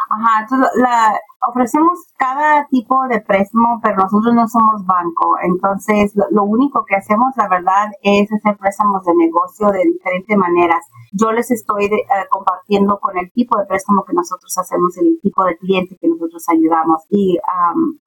Ajá, 0.09 0.47
la, 0.76 1.14
ofrecemos 1.49 1.99
cada 2.16 2.66
tipo 2.68 2.96
de 3.08 3.20
préstamo, 3.20 3.80
pero 3.82 3.96
nosotros 3.96 4.34
no 4.34 4.46
somos 4.49 4.84
banco. 4.87 5.37
Entonces, 5.42 6.12
lo, 6.30 6.44
único 6.44 6.84
que 6.84 6.96
hacemos, 6.96 7.34
la 7.37 7.49
verdad, 7.49 7.90
es 8.02 8.30
hacer 8.32 8.56
préstamos 8.58 9.04
de 9.04 9.14
negocio 9.14 9.68
de 9.68 9.84
diferentes 9.84 10.37
maneras. 10.37 10.84
Yo 11.12 11.32
les 11.32 11.50
estoy 11.50 11.87
eh, 11.87 12.00
compartiendo 12.30 12.99
con 13.00 13.18
el 13.18 13.30
tipo 13.32 13.58
de 13.58 13.66
préstamo 13.66 14.04
que 14.04 14.12
nosotros 14.12 14.56
hacemos, 14.56 14.96
el 14.99 15.18
tipo 15.20 15.44
de 15.44 15.56
cliente 15.58 15.96
que 16.00 16.08
nosotros 16.08 16.44
ayudamos. 16.49 17.02
Y 17.11 17.38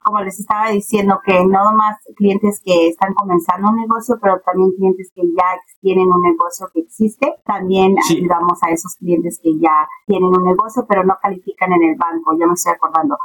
como 0.03 0.21
les 0.21 0.39
estaba 0.39 0.69
diciendo, 0.69 1.19
que 1.25 1.45
no 1.45 1.73
más 1.73 1.97
clientes 2.15 2.61
que 2.63 2.89
están 2.89 3.13
comenzando 3.13 3.69
un 3.69 3.77
negocio, 3.77 4.17
pero 4.21 4.39
también 4.45 4.71
clientes 4.77 5.11
que 5.13 5.23
ya 5.23 5.59
tienen 5.81 6.07
un 6.11 6.21
negocio 6.21 6.67
que 6.73 6.81
existe. 6.81 7.35
También 7.45 7.95
ayudamos 8.09 8.61
a 8.63 8.71
esos 8.71 8.95
clientes 8.95 9.39
que 9.41 9.57
ya 9.59 9.87
tienen 10.05 10.29
un 10.29 10.43
negocio, 10.43 10.85
pero 10.87 11.03
no 11.03 11.15
califican 11.21 11.73
en 11.73 11.83
el 11.83 11.95
banco. 11.95 12.37
Yo 12.39 12.47
me 12.47 12.53
estoy 12.53 12.73
acordando 12.73 13.17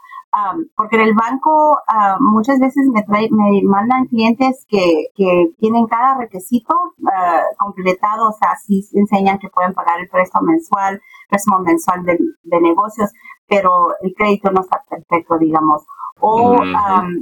porque 0.77 0.97
en 0.97 1.03
el 1.03 1.15
banco 1.15 1.79
muchas 2.21 2.59
veces 2.61 2.87
me, 2.93 3.05
me 3.31 3.63
mandan 3.65 4.07
clientes 4.07 4.65
que, 4.69 5.07
que 5.15 5.51
tienen 5.59 5.87
cada 5.87 6.19
requisito 6.19 6.75
uh, 6.99 7.57
completado, 7.59 8.29
o 8.29 8.33
sea, 8.33 8.57
sí 8.57 8.89
enseñan 8.95 9.39
que 9.39 9.49
pueden 9.49 9.75
pagar 9.75 10.01
el 10.01 10.09
préstamo 10.09 10.47
mensual, 10.47 11.01
préstamo 11.29 11.61
mensual 11.61 12.05
de, 12.05 12.19
de 12.45 12.61
negocios, 12.61 13.11
pero 13.49 13.89
el 14.03 14.15
crédito 14.15 14.51
no 14.51 14.61
está 14.61 14.85
perfecto, 14.89 15.37
digamos 15.39 15.85
o 16.21 16.63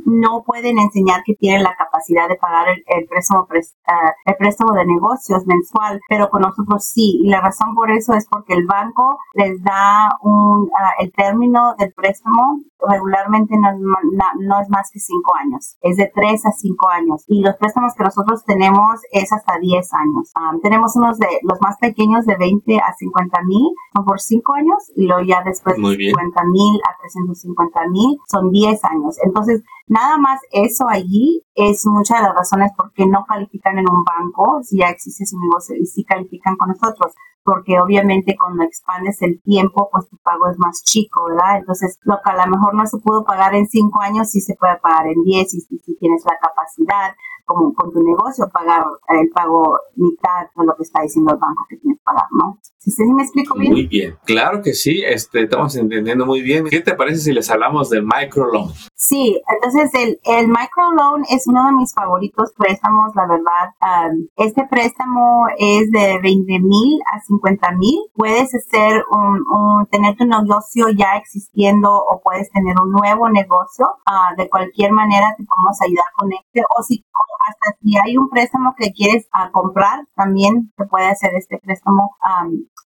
no 0.04 0.42
pueden 0.44 0.78
enseñar 0.78 1.22
que 1.24 1.34
tienen 1.34 1.62
la 1.62 1.76
capacidad 1.76 2.28
de 2.28 2.36
pagar 2.36 2.68
el, 2.68 3.06
préstamo, 3.08 3.46
ah, 3.86 4.12
el 4.26 4.36
préstamo 4.36 4.74
de 4.74 4.86
negocios 4.86 5.46
mensual, 5.46 6.00
pero 6.08 6.28
con 6.30 6.42
nosotros 6.42 6.84
sí. 6.84 7.20
Y 7.22 7.28
la 7.28 7.40
razón 7.40 7.74
por 7.74 7.90
eso 7.90 8.14
es 8.14 8.26
porque 8.28 8.54
el 8.54 8.66
banco 8.66 9.18
les 9.34 9.62
da 9.62 10.18
un, 10.22 10.70
ah, 10.78 10.92
el 11.00 11.12
término 11.12 11.74
del 11.78 11.92
préstamo 11.92 12.60
regularmente 12.86 13.56
no, 13.56 13.72
no, 13.72 14.60
es 14.60 14.70
más 14.70 14.90
que 14.92 15.00
cinco 15.00 15.32
años, 15.34 15.76
es 15.82 15.96
de 15.96 16.10
tres 16.14 16.46
a 16.46 16.52
cinco 16.52 16.88
años. 16.88 17.24
Y 17.26 17.42
los 17.42 17.56
préstamos 17.56 17.94
que 17.94 18.04
nosotros 18.04 18.44
tenemos 18.44 19.00
es 19.12 19.32
hasta 19.32 19.58
10 19.58 19.88
años. 19.94 20.32
tenemos 20.62 20.94
unos 20.96 21.18
de 21.18 21.26
los 21.42 21.60
más 21.60 21.76
pequeños 21.78 22.24
de 22.26 22.36
20 22.36 22.76
a 22.78 22.94
50 22.94 23.42
mil, 23.42 23.68
son 23.94 24.04
por 24.04 24.20
cinco 24.20 24.54
años, 24.54 24.78
y 24.96 25.06
luego 25.06 25.22
ya 25.22 25.42
después 25.44 25.76
de 25.76 25.96
50 25.96 26.44
mil 26.44 26.80
a 26.88 26.96
350 27.00 27.88
mil 27.88 28.18
son 28.26 28.50
10 28.50 28.84
años. 28.84 28.87
Entonces, 29.22 29.62
nada 29.86 30.18
más 30.18 30.40
eso 30.50 30.86
allí 30.88 31.44
es 31.54 31.86
muchas 31.86 32.18
de 32.18 32.28
las 32.28 32.34
razones 32.34 32.72
por 32.76 32.92
qué 32.92 33.06
no 33.06 33.24
califican 33.26 33.78
en 33.78 33.86
un 33.90 34.04
banco 34.04 34.62
si 34.62 34.78
ya 34.78 34.88
existe 34.88 35.26
su 35.26 35.38
negocio 35.38 35.76
y 35.76 35.86
si 35.86 36.04
califican 36.04 36.56
con 36.56 36.68
nosotros 36.68 37.14
porque 37.48 37.80
obviamente 37.80 38.36
cuando 38.38 38.62
expandes 38.62 39.22
el 39.22 39.40
tiempo, 39.40 39.88
pues 39.90 40.06
tu 40.10 40.18
pago 40.18 40.50
es 40.50 40.58
más 40.58 40.82
chico, 40.84 41.24
¿verdad? 41.24 41.56
Entonces, 41.56 41.98
lo 42.02 42.18
que 42.22 42.30
a 42.30 42.44
lo 42.44 42.50
mejor 42.50 42.74
no 42.74 42.86
se 42.86 42.98
pudo 42.98 43.24
pagar 43.24 43.54
en 43.54 43.66
cinco 43.66 44.02
años, 44.02 44.28
sí 44.28 44.42
se 44.42 44.54
puede 44.54 44.76
pagar 44.76 45.06
en 45.06 45.22
diez 45.24 45.54
y 45.54 45.62
si 45.62 45.96
tienes 45.96 46.22
la 46.26 46.36
capacidad 46.38 47.16
como 47.48 47.72
con 47.72 47.90
tu 47.90 48.02
negocio, 48.02 48.46
pagar 48.52 48.84
el 49.08 49.30
pago 49.30 49.78
mitad 49.96 50.46
de 50.54 50.66
lo 50.66 50.76
que 50.76 50.82
está 50.82 51.00
diciendo 51.02 51.32
el 51.32 51.38
banco 51.38 51.64
que 51.68 51.78
tienes 51.78 51.98
que 51.98 52.04
pagar, 52.04 52.26
¿no? 52.30 52.60
¿Sí, 52.76 52.90
sí 52.90 53.02
me 53.04 53.22
explico 53.22 53.58
bien? 53.58 53.72
Muy 53.72 53.86
bien, 53.86 54.16
claro 54.24 54.60
que 54.62 54.74
sí, 54.74 55.02
este, 55.04 55.44
estamos 55.44 55.74
entendiendo 55.76 56.26
muy 56.26 56.42
bien. 56.42 56.66
¿Qué 56.66 56.80
te 56.80 56.94
parece 56.94 57.20
si 57.20 57.32
les 57.32 57.48
hablamos 57.50 57.88
del 57.88 58.04
microloan? 58.04 58.68
Sí, 59.00 59.40
entonces 59.46 59.94
el, 59.94 60.20
el 60.24 60.48
microloan 60.48 61.22
es 61.30 61.46
uno 61.46 61.66
de 61.66 61.72
mis 61.72 61.94
favoritos 61.94 62.52
préstamos, 62.58 63.14
la 63.14 63.28
verdad. 63.28 64.18
este 64.36 64.66
préstamo 64.66 65.46
es 65.56 65.88
de 65.92 66.18
20 66.20 66.58
mil 66.58 67.00
a 67.14 67.20
50 67.20 67.72
mil. 67.76 67.96
Puedes 68.16 68.52
hacer 68.56 69.04
un, 69.08 69.86
tener 69.86 70.16
tu 70.16 70.24
negocio 70.24 70.88
ya 70.90 71.14
existiendo 71.14 71.94
o 71.94 72.20
puedes 72.20 72.50
tener 72.50 72.74
un 72.82 72.90
nuevo 72.90 73.28
negocio. 73.28 73.86
Ah, 74.04 74.34
de 74.36 74.48
cualquier 74.48 74.90
manera 74.90 75.32
te 75.36 75.44
podemos 75.44 75.80
ayudar 75.80 76.06
con 76.16 76.32
este 76.32 76.62
o 76.76 76.82
si 76.82 77.04
hasta 77.48 77.78
si 77.80 77.96
hay 77.98 78.16
un 78.16 78.28
préstamo 78.28 78.74
que 78.76 78.90
quieres 78.90 79.28
ah, 79.32 79.50
comprar, 79.52 80.06
también 80.16 80.72
se 80.76 80.84
puede 80.86 81.06
hacer 81.06 81.30
este 81.36 81.58
préstamo. 81.58 82.16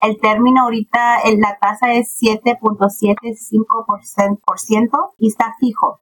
El 0.02 0.20
término 0.20 0.62
ahorita, 0.62 1.18
la 1.38 1.56
tasa 1.60 1.92
es 1.92 2.18
7.75% 2.20 5.12
y 5.18 5.28
está 5.28 5.54
fijo. 5.60 6.00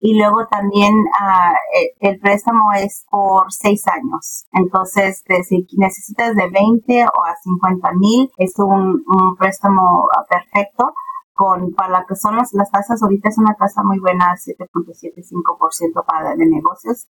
Y 0.00 0.16
luego 0.18 0.46
también 0.46 0.94
uh, 0.94 1.54
el, 2.00 2.20
préstamo 2.20 2.72
es 2.72 3.04
por 3.10 3.52
seis 3.52 3.82
años. 3.88 4.46
Entonces, 4.52 5.24
si 5.48 5.66
necesitas 5.76 6.36
de 6.36 6.48
20 6.48 7.06
o 7.06 7.24
a 7.24 7.34
50 7.42 7.92
mil, 7.94 8.30
es 8.38 8.56
un, 8.58 9.02
un 9.06 9.36
préstamo 9.36 10.06
ah, 10.16 10.24
perfecto 10.28 10.94
con, 11.40 11.72
para 11.72 12.00
lo 12.00 12.06
que 12.06 12.16
son 12.16 12.36
las, 12.36 12.50
tasas, 12.70 13.02
ahorita 13.02 13.30
es 13.30 13.38
una 13.38 13.54
tasa 13.54 13.82
muy 13.82 13.98
buena, 13.98 14.36
7.75% 14.36 16.04
para 16.04 16.36
de 16.36 16.44
negocios. 16.44 17.08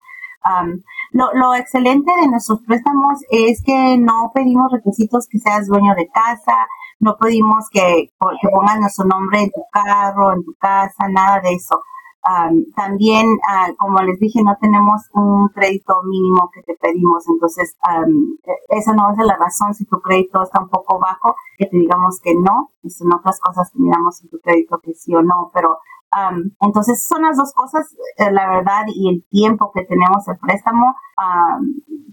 lo, 1.14 1.34
lo, 1.34 1.56
excelente 1.56 2.12
de 2.22 2.28
nuestros 2.28 2.62
préstamos 2.62 3.22
es 3.32 3.64
que 3.66 3.98
no 3.98 4.30
pedimos 4.32 4.72
requisitos 4.72 5.28
que 5.28 5.40
seas 5.40 5.66
dueño 5.66 5.96
de 5.96 6.08
casa, 6.10 6.68
no 7.00 7.18
pedimos 7.18 7.66
que, 7.72 8.12
que 8.42 8.50
pongas 8.54 8.80
nuestro 8.80 9.06
nombre 9.06 9.40
en 9.42 9.50
tu 9.50 9.64
carro, 9.72 10.32
en 10.32 10.46
tu 10.46 10.54
casa, 10.60 11.08
nada 11.10 11.40
de 11.42 11.56
eso 11.56 11.82
también, 12.76 13.26
uh, 13.28 13.76
como 13.78 14.00
les 14.02 14.20
dije, 14.20 14.42
no 14.44 14.56
tenemos 14.60 15.02
un 15.14 15.48
crédito 15.50 15.96
mínimo 16.04 16.50
que 16.54 16.62
te 16.64 16.76
pedimos, 16.76 17.28
entonces 17.28 17.76
e, 17.90 18.78
esa 18.78 18.94
no 18.94 19.12
es 19.12 19.18
la 19.26 19.36
razón 19.38 19.74
si 19.74 19.86
tu 19.86 20.00
crédito 20.00 20.44
está 20.44 20.62
un 20.62 20.70
poco 20.70 21.00
bajo, 21.00 21.36
que 21.58 21.66
te 21.66 21.78
digamos 21.78 22.20
que 22.22 22.36
no, 22.36 22.72
son 22.88 23.14
otras 23.14 23.40
cosas 23.40 23.72
que 23.72 23.80
miramos 23.80 24.22
en 24.22 24.30
tu 24.30 24.40
crédito 24.40 24.80
que 24.84 24.94
sí 24.94 25.16
o 25.16 25.22
no, 25.22 25.50
pero 25.54 25.78
entonces 26.62 27.06
son 27.06 27.22
las 27.22 27.38
dos 27.38 27.54
cosas, 27.54 27.96
eh, 28.18 28.32
la 28.32 28.50
verdad, 28.50 28.86
y 28.88 29.10
el 29.10 29.24
tiempo 29.30 29.72
que 29.72 29.84
tenemos 29.86 30.28
el 30.28 30.40
préstamo, 30.40 30.96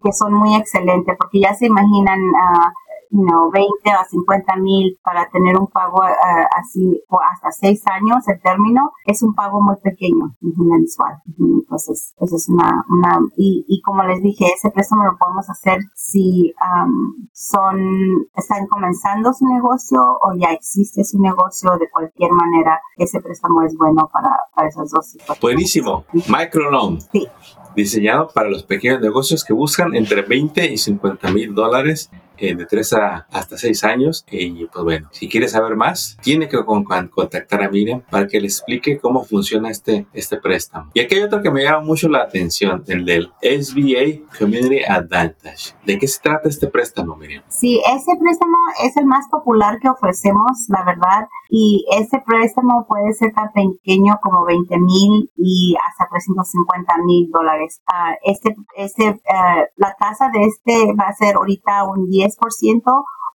que 0.03 0.13
son 0.13 0.35
muy 0.35 0.55
excelentes, 0.55 1.17
porque 1.19 1.41
ya 1.41 1.55
se 1.55 1.67
imaginan... 1.67 2.21
Uh, 2.21 2.86
you 3.11 3.27
20 3.53 3.91
a 3.91 4.05
50 4.05 4.57
mil 4.57 4.99
para 5.03 5.29
tener 5.31 5.57
un 5.57 5.67
pago 5.67 5.99
uh, 5.99 6.47
así 6.59 7.03
por 7.09 7.21
hasta 7.25 7.51
seis 7.53 7.83
años, 7.87 8.27
el 8.29 8.41
término, 8.41 8.93
es 9.05 9.23
un 9.23 9.35
pago 9.35 9.61
muy 9.61 9.77
pequeño 9.77 10.35
mensual. 10.41 11.21
Entonces, 11.39 12.15
eso 12.21 12.37
es 12.37 12.49
una, 12.49 12.85
una 12.89 13.19
y, 13.37 13.65
y, 13.69 13.81
como 13.83 14.03
les 14.05 14.23
dije, 14.23 14.47
ese 14.55 14.71
préstamo 14.71 15.05
lo 15.05 15.17
podemos 15.17 15.49
hacer 15.49 15.81
si 15.95 16.55
um, 16.63 17.29
son, 17.33 18.29
están 18.35 18.67
comenzando 18.67 19.33
su 19.33 19.47
negocio 19.47 20.01
o 20.01 20.35
ya 20.37 20.53
existe 20.53 21.05
su 21.05 21.21
negocio, 21.21 21.73
de 21.79 21.89
cualquier 21.91 22.33
manera, 22.33 22.81
ese 22.97 23.21
préstamo 23.21 23.63
es 23.63 23.77
bueno 23.77 24.09
para, 24.13 24.31
para 24.55 24.69
esas 24.69 24.91
dos 24.91 25.07
situaciones. 25.07 25.41
Buenísimo. 25.41 26.05
Microloan. 26.13 27.01
Sí 27.01 27.29
diseñado 27.75 28.29
para 28.35 28.49
los 28.49 28.63
pequeños 28.63 29.03
negocios 29.03 29.45
que 29.45 29.53
buscan 29.53 29.95
entre 29.95 30.23
20 30.23 30.73
y 30.73 30.79
50 30.79 31.31
mil 31.31 31.55
dólares 31.55 32.11
eh, 32.39 32.55
de 32.55 32.67
3 32.67 32.93
a 32.95 33.27
hasta 33.31 33.57
6 33.57 33.85
años. 33.85 34.25
Y 34.31 34.67
pues 34.67 34.85
bueno, 34.85 35.09
si 35.13 35.29
quieres 35.29 35.53
saber 35.53 35.77
más, 35.77 36.17
tiene 36.23 36.49
que 36.49 36.59
contactar 36.65 37.63
a 37.63 37.71
Miriam 37.71 38.03
para 38.11 38.27
que 38.27 38.41
le 38.41 38.47
explique 38.47 38.99
cómo 38.99 39.25
funciona 39.25 39.71
este, 39.71 40.07
este 40.13 40.37
préstamo. 40.39 40.91
Y 40.95 41.01
aquí 41.01 41.17
hay 41.17 41.23
otro 41.23 41.43
que 41.43 41.51
me 41.51 41.65
llama 41.65 41.81
mucho 41.81 42.09
la 42.09 42.23
atención, 42.23 42.85
el 42.87 43.05
del 43.05 43.31
SBA 43.43 44.37
Community 44.39 44.83
Advantage. 44.85 45.75
¿De 45.85 45.99
qué 45.99 46.07
se 46.07 46.21
trata 46.21 46.49
este 46.49 46.67
préstamo, 46.69 47.17
Miriam? 47.17 47.43
Sí, 47.49 47.81
ese 47.87 48.13
préstamo 48.19 48.57
es 48.85 48.97
el 48.97 49.07
más 49.07 49.27
popular 49.31 49.79
que 49.81 49.89
ofrecemos, 49.89 50.67
la 50.69 50.85
verdad. 50.85 51.29
Y 51.49 51.87
ese 51.93 52.23
préstamo 52.27 52.87
puede 52.89 53.13
ser 53.15 53.33
tan 53.33 53.53
pequeño 53.53 54.19
como 54.23 54.45
20 54.45 54.79
mil 54.79 55.31
y 55.37 55.77
hasta 55.89 56.09
350 56.09 56.95
mil 57.05 57.31
dólares. 57.31 57.83
Uh, 57.87 58.15
este, 58.25 58.57
este, 58.77 59.11
uh, 59.11 59.63
la 59.77 59.95
tasa 59.99 60.29
de 60.33 60.43
este 60.45 60.93
va 60.95 61.09
a 61.09 61.15
ser 61.15 61.37
ahorita 61.37 61.85
un 61.85 62.09
10 62.09 62.26
10% 62.27 62.83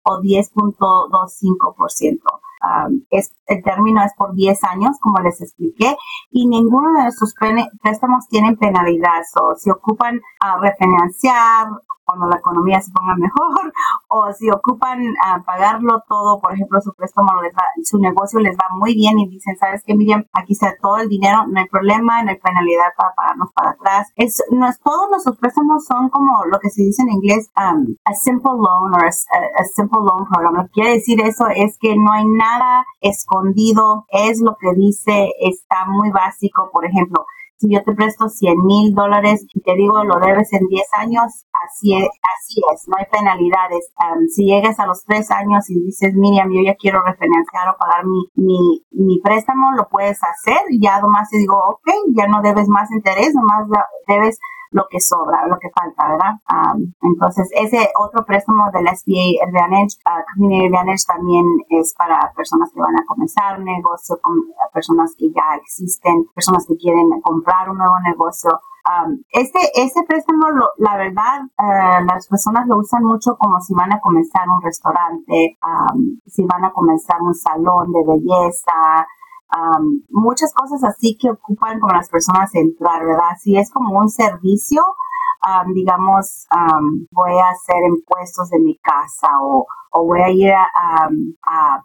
o 0.03 0.21
10.25%. 0.21 2.48
Um, 2.61 3.05
es, 3.09 3.33
el 3.47 3.63
término 3.63 4.03
es 4.03 4.13
por 4.17 4.33
10 4.33 4.63
años, 4.65 4.97
como 4.99 5.19
les 5.19 5.41
expliqué, 5.41 5.95
y 6.31 6.47
ninguno 6.47 6.91
de 6.93 7.03
nuestros 7.03 7.33
préstamos 7.81 8.27
tienen 8.27 8.57
penalidad. 8.57 9.21
O 9.41 9.55
si 9.55 9.69
ocupan 9.69 10.19
a 10.39 10.57
refinanciar 10.57 11.67
cuando 12.09 12.27
la 12.27 12.37
economía 12.37 12.81
se 12.81 12.91
ponga 12.91 13.15
mejor 13.15 13.71
o 14.09 14.33
si 14.33 14.49
ocupan 14.49 14.99
a 15.23 15.43
pagarlo 15.43 16.01
todo, 16.07 16.41
por 16.41 16.53
ejemplo, 16.53 16.81
su 16.81 16.91
préstamo, 16.93 17.29
les 17.43 17.53
va, 17.53 17.63
su 17.83 17.99
negocio 17.99 18.39
les 18.39 18.57
va 18.57 18.65
muy 18.71 18.95
bien 18.95 19.19
y 19.19 19.29
dicen, 19.29 19.55
¿sabes 19.57 19.83
qué, 19.85 19.93
Miriam? 19.93 20.25
Aquí 20.33 20.53
está 20.53 20.73
todo 20.81 20.97
el 20.97 21.07
dinero, 21.07 21.45
no 21.47 21.59
hay 21.59 21.67
problema, 21.67 22.23
no 22.23 22.31
hay 22.31 22.39
penalidad 22.39 22.89
para 22.97 23.13
pagarnos 23.13 23.49
para 23.53 23.71
atrás. 23.71 24.11
Es, 24.15 24.41
no 24.49 24.67
es, 24.67 24.79
todos 24.79 25.09
nuestros 25.11 25.37
préstamos 25.37 25.85
son 25.85 26.09
como 26.09 26.45
lo 26.45 26.59
que 26.59 26.69
se 26.71 26.81
dice 26.81 27.03
en 27.03 27.09
inglés, 27.09 27.51
um, 27.55 27.85
a 28.05 28.13
simple 28.13 28.53
loan 28.53 28.93
o 28.93 28.97
a, 28.97 29.07
a, 29.07 29.63
simple 29.65 29.99
loan 30.01 30.25
program. 30.25 30.55
Lo 30.55 30.63
que 30.63 30.81
quiere 30.81 30.93
decir 30.93 31.21
eso 31.21 31.45
es 31.53 31.77
que 31.79 31.95
no 31.95 32.11
hay 32.11 32.25
nada 32.25 32.48
escondido, 33.01 34.05
es 34.09 34.41
lo 34.41 34.55
que 34.59 34.73
dice, 34.75 35.29
está 35.39 35.85
muy 35.87 36.11
básico, 36.11 36.69
por 36.71 36.85
ejemplo, 36.85 37.25
si 37.59 37.67
yo 37.73 37.83
te 37.83 37.93
presto 37.93 38.29
100 38.29 38.55
mil 38.65 38.95
dólares 38.95 39.45
y 39.53 39.59
te 39.59 39.75
digo 39.75 40.01
lo 40.05 40.17
debes 40.19 40.47
en 40.53 40.65
10 40.67 40.87
años, 40.93 41.45
así 41.67 41.93
es, 41.93 42.07
así 42.07 42.61
es 42.73 42.87
no 42.87 42.95
hay 42.97 43.05
penalidades. 43.11 43.91
si 44.33 44.45
llegas 44.45 44.79
a 44.79 44.87
los 44.87 45.03
3 45.03 45.29
años 45.31 45.69
y 45.69 45.77
dices, 45.83 46.13
Miriam, 46.15 46.49
yo 46.51 46.61
ya 46.63 46.75
quiero 46.75 47.01
refinanciar 47.03 47.67
o 47.67 47.77
pagar 47.77 48.05
mi, 48.05 48.23
mi, 48.35 48.85
mi 48.91 49.19
préstamo, 49.19 49.73
lo 49.73 49.89
puedes 49.89 50.19
hacer. 50.23 50.61
Ya 50.79 51.01
nomás 51.01 51.29
te 51.29 51.37
digo, 51.37 51.55
ok, 51.57 51.91
ya 52.15 52.27
no 52.27 52.41
debes 52.41 52.69
más 52.69 52.89
interés, 52.91 53.35
nomás 53.35 53.67
debes 54.07 54.39
lo 54.71 54.85
que 54.89 54.99
sobra, 54.99 55.47
lo 55.47 55.57
que 55.57 55.69
falta, 55.69 56.07
¿verdad? 56.09 56.33
entonces, 57.01 57.49
ese 57.53 57.89
otro 57.97 58.23
préstamo 58.25 58.69
del 58.71 58.87
SBA 58.87 59.41
Advantage, 59.47 59.97
uh, 60.05 60.21
Community 60.33 60.67
Advantage 60.67 61.05
también 61.07 61.45
es 61.69 61.93
para 61.97 62.31
personas 62.35 62.71
que 62.73 62.79
van 62.79 62.95
a 62.95 63.05
comenzar 63.05 63.59
un 63.59 63.65
negocio, 63.65 64.19
personas 64.73 65.15
que 65.17 65.31
ya 65.31 65.55
existen, 65.61 66.25
personas 66.35 66.65
que 66.67 66.77
quieren 66.77 67.09
comprar 67.21 67.69
un 67.69 67.77
nuevo 67.77 67.95
negocio. 68.05 68.51
este, 69.31 69.59
este 69.75 70.03
préstamo, 70.07 70.47
la 70.77 70.97
verdad, 70.97 71.41
uh, 71.57 72.05
las 72.05 72.27
personas 72.27 72.67
lo 72.67 72.77
usan 72.77 73.03
mucho 73.03 73.35
como 73.37 73.59
si 73.61 73.73
van 73.73 73.91
a 73.93 73.99
comenzar 73.99 74.47
un 74.47 74.61
restaurante, 74.61 75.57
si 76.27 76.45
van 76.45 76.65
a 76.65 76.71
comenzar 76.71 77.21
un 77.21 77.33
salón 77.33 77.91
de 77.91 78.03
belleza, 78.05 79.07
muchas 80.09 80.53
cosas 80.53 80.83
así 80.83 81.17
que 81.19 81.29
ocupan 81.29 81.79
como 81.79 81.93
las 81.93 82.09
personas 82.09 82.53
entrar, 82.55 83.05
¿verdad? 83.05 83.37
Si 83.41 83.57
es 83.57 83.71
como 83.71 83.99
un 83.99 84.09
servicio, 84.09 84.81
digamos, 85.73 86.45
voy 87.11 87.31
a 87.31 87.49
hacer 87.49 87.83
impuestos 87.87 88.49
de 88.49 88.59
mi 88.59 88.77
casa 88.77 89.27
o, 89.41 89.65
voy 89.91 90.21
a 90.21 90.29
ir 90.29 90.51
a, 90.51 91.09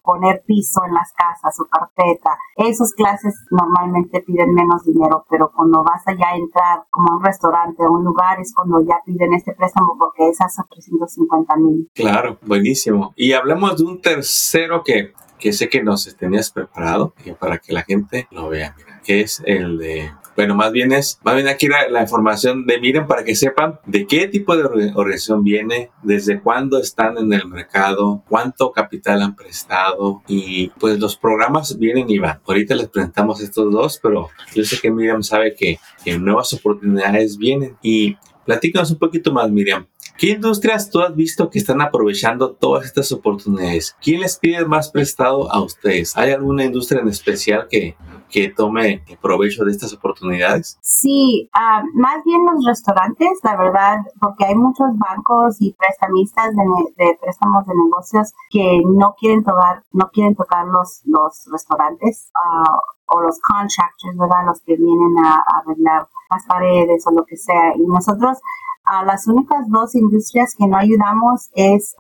poner 0.03 0.42
piso 0.46 0.85
en 0.87 0.92
las 0.92 1.11
casas 1.12 1.59
o 1.59 1.64
carpeta. 1.64 2.37
Esas 2.57 2.92
clases 2.92 3.35
normalmente 3.50 4.20
piden 4.20 4.53
menos 4.53 4.85
dinero, 4.85 5.24
pero 5.31 5.50
cuando 5.55 5.83
vas 5.83 6.07
allá 6.07 6.29
a 6.33 6.37
entrar 6.37 6.85
como 6.90 7.12
a 7.12 7.16
un 7.16 7.24
restaurante 7.24 7.83
o 7.83 7.92
un 7.92 8.05
lugar 8.05 8.38
es 8.40 8.53
cuando 8.55 8.83
ya 8.83 9.00
piden 9.07 9.33
este 9.33 9.55
préstamo 9.55 9.96
porque 9.98 10.29
es 10.29 10.40
hasta 10.40 10.64
350 10.64 11.57
mil. 11.57 11.90
Claro, 11.94 12.38
buenísimo. 12.42 13.14
Y 13.16 13.33
hablemos 13.33 13.79
de 13.79 13.85
un 13.85 14.00
tercero 14.00 14.83
que 14.85 15.14
que 15.44 15.52
sé 15.52 15.68
que 15.68 15.83
nos 15.83 16.16
tenías 16.16 16.50
preparado 16.50 17.12
para 17.38 17.59
que 17.59 17.74
la 17.74 17.83
gente 17.83 18.26
lo 18.30 18.48
vea, 18.48 18.74
mira, 18.78 19.02
que 19.04 19.20
es 19.20 19.42
el 19.44 19.76
de 19.76 20.11
bueno, 20.37 20.54
más 20.54 20.72
bien 20.72 20.90
es, 20.92 21.20
más 21.22 21.35
bien 21.35 21.48
aquí 21.48 21.68
la, 21.68 21.87
la, 21.90 22.00
información 22.00 22.66
de 22.66 22.80
Miren 22.80 23.07
para 23.07 23.24
que 23.24 23.37
sepan 23.37 23.78
de 23.85 24.07
qué 24.07 24.26
tipo 24.26 24.57
de 24.57 24.64
organización 24.94 25.44
viene, 25.44 25.90
desde 26.02 26.40
cuándo 26.40 26.80
están 26.80 27.18
en 27.18 27.30
el 27.35 27.46
mercado, 27.46 28.24
cuánto 28.26 28.72
capital 28.72 29.20
han 29.20 29.37
prestado 29.37 30.22
y 30.26 30.70
pues 30.80 30.98
los 30.98 31.14
programas 31.14 31.78
vienen 31.78 32.09
y 32.09 32.18
van. 32.18 32.40
Ahorita 32.48 32.74
les 32.74 32.88
presentamos 32.88 33.42
estos 33.42 33.70
dos, 33.70 34.00
pero 34.02 34.30
yo 34.54 34.64
sé 34.64 34.80
que 34.80 34.90
Miriam 34.90 35.22
sabe 35.22 35.54
que, 35.54 35.78
que 36.02 36.18
nuevas 36.18 36.54
oportunidades 36.54 37.37
vienen 37.37 37.76
y 37.83 38.16
platícanos 38.46 38.90
un 38.90 38.98
poquito 38.98 39.30
más, 39.30 39.50
Miriam. 39.50 39.87
¿Qué 40.16 40.29
industrias 40.29 40.90
tú 40.90 41.00
has 41.00 41.14
visto 41.16 41.50
que 41.50 41.59
están 41.59 41.81
aprovechando 41.81 42.53
todas 42.53 42.87
estas 42.87 43.11
oportunidades? 43.11 43.96
¿Quién 44.00 44.20
les 44.20 44.38
pide 44.38 44.64
más 44.64 44.90
prestado 44.92 45.53
a 45.53 45.61
ustedes? 45.61 46.16
¿Hay 46.16 46.31
alguna 46.31 46.64
industria 46.64 47.00
en 47.00 47.09
especial 47.09 47.66
que, 47.68 47.96
que 48.31 48.48
tome 48.48 49.03
provecho 49.20 49.64
de 49.64 49.72
estas 49.72 49.92
oportunidades? 49.92 50.79
Sí, 50.83 51.50
ah, 51.53 51.83
más 51.94 52.22
bien 52.24 52.46
los 52.46 52.64
restaurantes, 52.64 53.40
la 53.42 53.57
verdad, 53.57 53.98
porque 54.20 54.44
hay 54.44 54.55
muchos 54.55 54.87
bancos 54.96 55.57
y 55.59 55.72
prestamistas 55.72 56.55
de, 56.55 57.18
préstamos 57.20 57.66
de 57.66 57.72
negocios 57.74 58.33
que 58.50 58.83
no 58.87 59.16
quieren 59.18 59.42
tocar, 59.42 59.83
no 59.90 60.11
quieren 60.12 60.37
tocar 60.37 60.64
los, 60.66 61.00
los 61.07 61.44
restaurantes 61.50 62.31
uh, 62.35 63.16
o 63.16 63.20
los 63.20 63.40
contractors, 63.40 64.16
¿verdad? 64.16 64.46
Los 64.46 64.61
que 64.61 64.77
vienen 64.77 65.18
a, 65.24 65.38
a 65.38 65.59
arreglar 65.59 66.07
las 66.31 66.46
paredes 66.46 67.05
o 67.09 67.11
lo 67.11 67.24
que 67.24 67.37
sea. 67.37 67.74
Y 67.77 67.85
nosotros 67.85 68.38
a 68.85 69.05
las 69.05 69.27
únicas 69.27 69.66
dos 69.68 69.94
industrias 69.94 70.55
que 70.57 70.66
no 70.66 70.77
ayudamos 70.77 71.51
es 71.55 71.97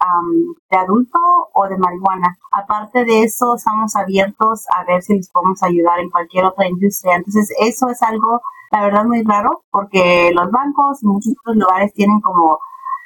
de 0.70 0.76
adulto 0.76 1.18
o 1.54 1.68
de 1.68 1.78
marihuana. 1.78 2.36
Aparte 2.52 3.04
de 3.04 3.22
eso, 3.22 3.56
estamos 3.56 3.96
abiertos 3.96 4.66
a 4.76 4.84
ver 4.84 5.02
si 5.02 5.16
les 5.16 5.30
podemos 5.30 5.62
ayudar 5.62 6.00
en 6.00 6.10
cualquier 6.10 6.44
otra 6.44 6.68
industria. 6.68 7.16
Entonces, 7.16 7.50
eso 7.60 7.88
es 7.88 8.02
algo, 8.02 8.42
la 8.70 8.82
verdad, 8.82 9.04
muy 9.04 9.22
raro 9.22 9.64
porque 9.70 10.30
los 10.34 10.50
bancos 10.50 11.02
y 11.02 11.06
muchos 11.06 11.32
otros 11.40 11.56
lugares 11.56 11.92
tienen 11.94 12.20
como 12.20 12.58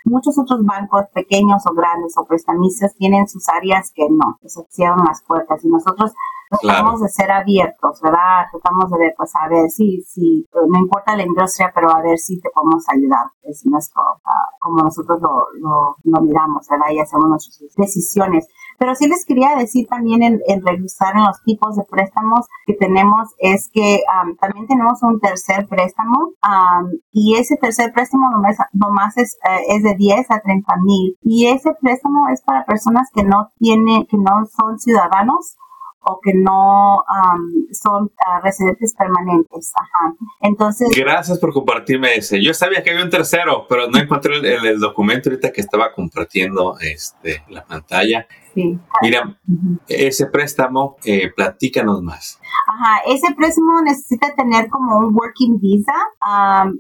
muchos 0.05 0.39
otros 0.39 0.65
bancos 0.65 1.05
pequeños 1.13 1.63
o 1.67 1.75
grandes 1.75 2.17
o 2.17 2.25
prestamistas 2.25 2.95
tienen 2.97 3.29
sus 3.29 3.49
áreas 3.49 3.93
que 3.95 4.09
no, 4.09 4.39
que 4.41 4.49
se 4.49 4.63
cierran 4.71 5.05
las 5.07 5.23
puertas 5.23 5.65
y 5.65 5.69
nosotros 5.69 6.13
Tratamos 6.51 7.01
de 7.01 7.09
ser 7.09 7.31
abiertos, 7.31 8.01
¿verdad? 8.03 8.47
Tratamos 8.51 8.91
de 8.91 8.99
ver, 8.99 9.15
pues 9.17 9.31
a 9.37 9.49
ver 9.49 9.69
si, 9.69 10.01
si, 10.03 10.47
no 10.55 10.79
importa 10.79 11.17
la 11.17 11.25
industria, 11.25 11.71
pero 11.75 11.91
a 11.95 12.03
ver 12.03 12.19
si 12.19 12.41
te 12.41 12.49
podemos 12.51 12.85
ayudar. 12.89 13.27
Es 13.43 13.65
nuestro, 13.67 14.03
ah, 14.03 14.49
como 14.61 14.83
nosotros 14.83 15.21
lo, 15.21 15.47
lo, 16.05 16.21
miramos, 16.21 16.67
¿verdad? 16.69 16.87
Y 16.91 17.01
hacemos 17.01 17.29
nuestras 17.29 17.75
decisiones. 17.77 18.47
Pero 18.79 18.95
sí 18.95 19.09
les 19.09 19.25
quería 19.25 19.57
decir 19.57 19.87
también 19.89 20.23
en, 20.23 20.41
en 20.47 20.65
revisar 20.65 21.15
en 21.17 21.25
los 21.25 21.43
tipos 21.43 21.77
de 21.77 21.85
préstamos 21.85 22.47
que 22.67 22.75
tenemos, 22.75 23.29
es 23.39 23.71
que 23.73 24.03
también 24.41 24.67
tenemos 24.67 25.03
un 25.03 25.19
tercer 25.21 25.67
préstamo 25.67 26.33
y 27.13 27.37
ese 27.37 27.57
tercer 27.57 27.93
préstamo 27.93 28.31
nomás, 28.31 28.57
nomás 28.73 29.17
es, 29.17 29.37
eh, 29.45 29.77
es 29.77 29.83
de 29.83 29.95
10 29.97 30.31
a 30.31 30.41
30 30.41 30.77
mil. 30.83 31.17
Y 31.23 31.47
ese 31.47 31.75
préstamo 31.81 32.29
es 32.33 32.43
para 32.43 32.65
personas 32.65 33.09
que 33.13 33.25
no 33.25 33.49
tienen, 33.59 34.07
que 34.07 34.17
no 34.17 34.47
son 34.47 34.79
ciudadanos 34.79 35.57
o 36.09 36.21
que 36.23 36.33
no 36.35 37.05
son 37.73 38.11
ah, 38.27 38.41
residentes 38.43 38.95
permanentes. 38.95 39.73
Entonces. 40.41 40.89
Gracias 40.97 41.39
por 41.39 41.53
compartirme 41.53 42.15
ese. 42.17 42.43
Yo 42.43 42.55
sabía 42.55 42.83
que 42.83 42.91
había 42.91 43.05
un 43.05 43.11
tercero, 43.11 43.67
pero 43.69 43.89
no 43.89 43.99
encontré 43.99 44.37
el, 44.37 44.81
documento 44.81 45.29
ahorita 45.29 45.53
que 45.53 45.61
estaba 45.61 45.93
compartiendo 45.93 46.79
este, 46.81 47.43
la 47.49 47.65
pantalla. 47.65 48.27
Mira, 49.03 49.39
ese 49.89 50.27
préstamo, 50.27 50.97
eh, 51.05 51.31
platícanos 51.35 52.03
más. 52.03 52.39
Ajá, 52.67 53.03
ese 53.07 53.35
préstamo 53.35 53.81
necesita 53.83 54.35
tener 54.35 54.69
como 54.69 54.99
un 54.99 55.15
working 55.15 55.59
visa 55.61 55.95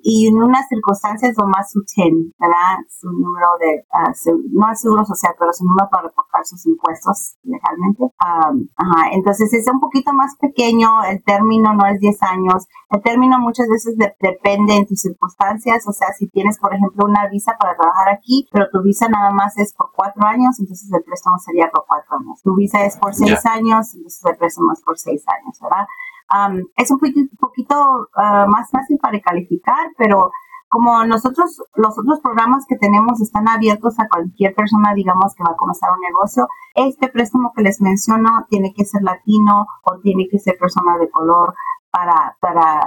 y 0.02 0.28
en 0.28 0.42
unas 0.42 0.68
circunstancias 0.68 1.34
lo 1.38 1.46
más 1.46 1.74
útil, 1.74 2.34
¿verdad? 2.38 2.78
Su 2.88 3.10
número 3.10 3.48
de, 3.60 3.86
uh, 3.92 4.38
no 4.52 4.70
es 4.70 4.80
seguro 4.80 5.04
social, 5.04 5.34
pero 5.38 5.52
su 5.52 5.64
número 5.64 5.88
para 5.90 6.08
reportar 6.08 6.44
sus 6.44 6.66
impuestos 6.66 7.36
legalmente. 7.42 8.04
ajá, 8.18 9.10
entonces 9.12 9.52
es 9.54 9.66
un 9.68 9.80
poquito 9.80 10.12
más 10.12 10.36
pequeño, 10.36 11.04
el 11.04 11.22
término 11.24 11.74
no 11.74 11.86
es 11.86 11.98
10 12.00 12.22
años, 12.22 12.66
el 12.90 13.02
término 13.02 13.38
muchas 13.38 13.68
veces 13.68 13.96
depende 14.20 14.74
en 14.74 14.86
tus 14.86 15.00
circunstancias, 15.00 15.86
o 15.86 15.92
sea, 15.92 16.08
si 16.18 16.28
tienes, 16.28 16.58
por 16.58 16.74
ejemplo, 16.74 17.04
una 17.06 17.28
visa 17.28 17.56
para 17.58 17.76
trabajar 17.76 18.08
aquí, 18.08 18.46
pero 18.50 18.68
tu 18.70 18.82
visa 18.82 19.08
nada 19.08 19.30
más 19.30 19.56
es 19.58 19.74
por 19.74 19.90
cuatro 19.94 20.26
años, 20.26 20.58
entonces 20.58 20.90
el 20.92 21.02
préstamo 21.02 21.38
sería 21.38 21.67
por 21.70 21.84
cuatro 21.86 22.16
años. 22.16 22.40
Tu 22.42 22.54
visa 22.54 22.84
es 22.84 22.96
por 22.96 23.14
seis 23.14 23.44
años, 23.46 23.94
entonces 23.94 24.24
el 24.24 24.36
préstamo 24.36 24.72
es 24.72 24.82
por 24.82 24.98
seis 24.98 25.24
años, 25.28 25.58
¿verdad? 25.60 25.86
es 26.76 26.90
un 26.90 26.98
poquito, 27.40 28.08
ah, 28.14 28.46
más 28.48 28.70
fácil 28.70 28.98
para 29.00 29.18
calificar, 29.20 29.88
pero 29.96 30.30
como 30.68 31.02
nosotros, 31.04 31.62
los 31.76 31.98
otros 31.98 32.20
programas 32.20 32.66
que 32.66 32.76
tenemos 32.76 33.20
están 33.22 33.48
abiertos 33.48 33.98
a 33.98 34.06
cualquier 34.06 34.54
persona, 34.54 34.92
digamos, 34.94 35.34
que 35.34 35.42
va 35.42 35.52
a 35.52 35.56
comenzar 35.56 35.90
un 35.92 36.00
negocio, 36.00 36.46
este 36.74 37.08
préstamo 37.08 37.52
que 37.56 37.62
les 37.62 37.80
menciono 37.80 38.28
tiene 38.50 38.74
que 38.74 38.84
ser 38.84 39.02
latino 39.02 39.66
o 39.84 39.98
tiene 40.00 40.28
que 40.30 40.38
ser 40.38 40.58
persona 40.58 40.98
de 40.98 41.08
color 41.10 41.54
para, 41.90 42.36
para 42.40 42.82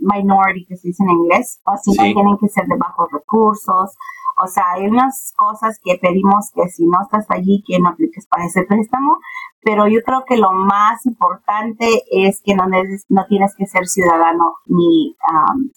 minority, 0.00 0.64
que 0.66 0.76
se 0.76 0.88
dice 0.88 1.02
en 1.02 1.10
inglés, 1.10 1.60
o 1.66 1.76
si 1.76 1.90
no 1.90 2.04
tienen 2.04 2.38
que 2.38 2.48
ser 2.48 2.66
de 2.66 2.76
bajos 2.78 3.08
recursos. 3.12 3.94
O 4.42 4.46
sea, 4.46 4.64
hay 4.74 4.86
unas 4.86 5.32
cosas 5.36 5.78
que 5.82 5.98
pedimos 6.00 6.50
que 6.54 6.68
si 6.68 6.86
no 6.86 6.98
estás 7.02 7.26
allí, 7.30 7.62
que 7.66 7.78
no 7.78 7.90
apliques 7.90 8.26
para 8.26 8.46
ese 8.46 8.64
préstamo, 8.64 9.18
pero 9.64 9.86
yo 9.86 10.00
creo 10.04 10.24
que 10.26 10.36
lo 10.36 10.50
más 10.52 11.06
importante 11.06 12.02
es 12.10 12.42
que 12.42 12.56
no, 12.56 12.64
no 12.66 13.26
tienes 13.28 13.54
que 13.56 13.66
ser 13.66 13.86
ciudadano 13.86 14.56
ni 14.66 15.16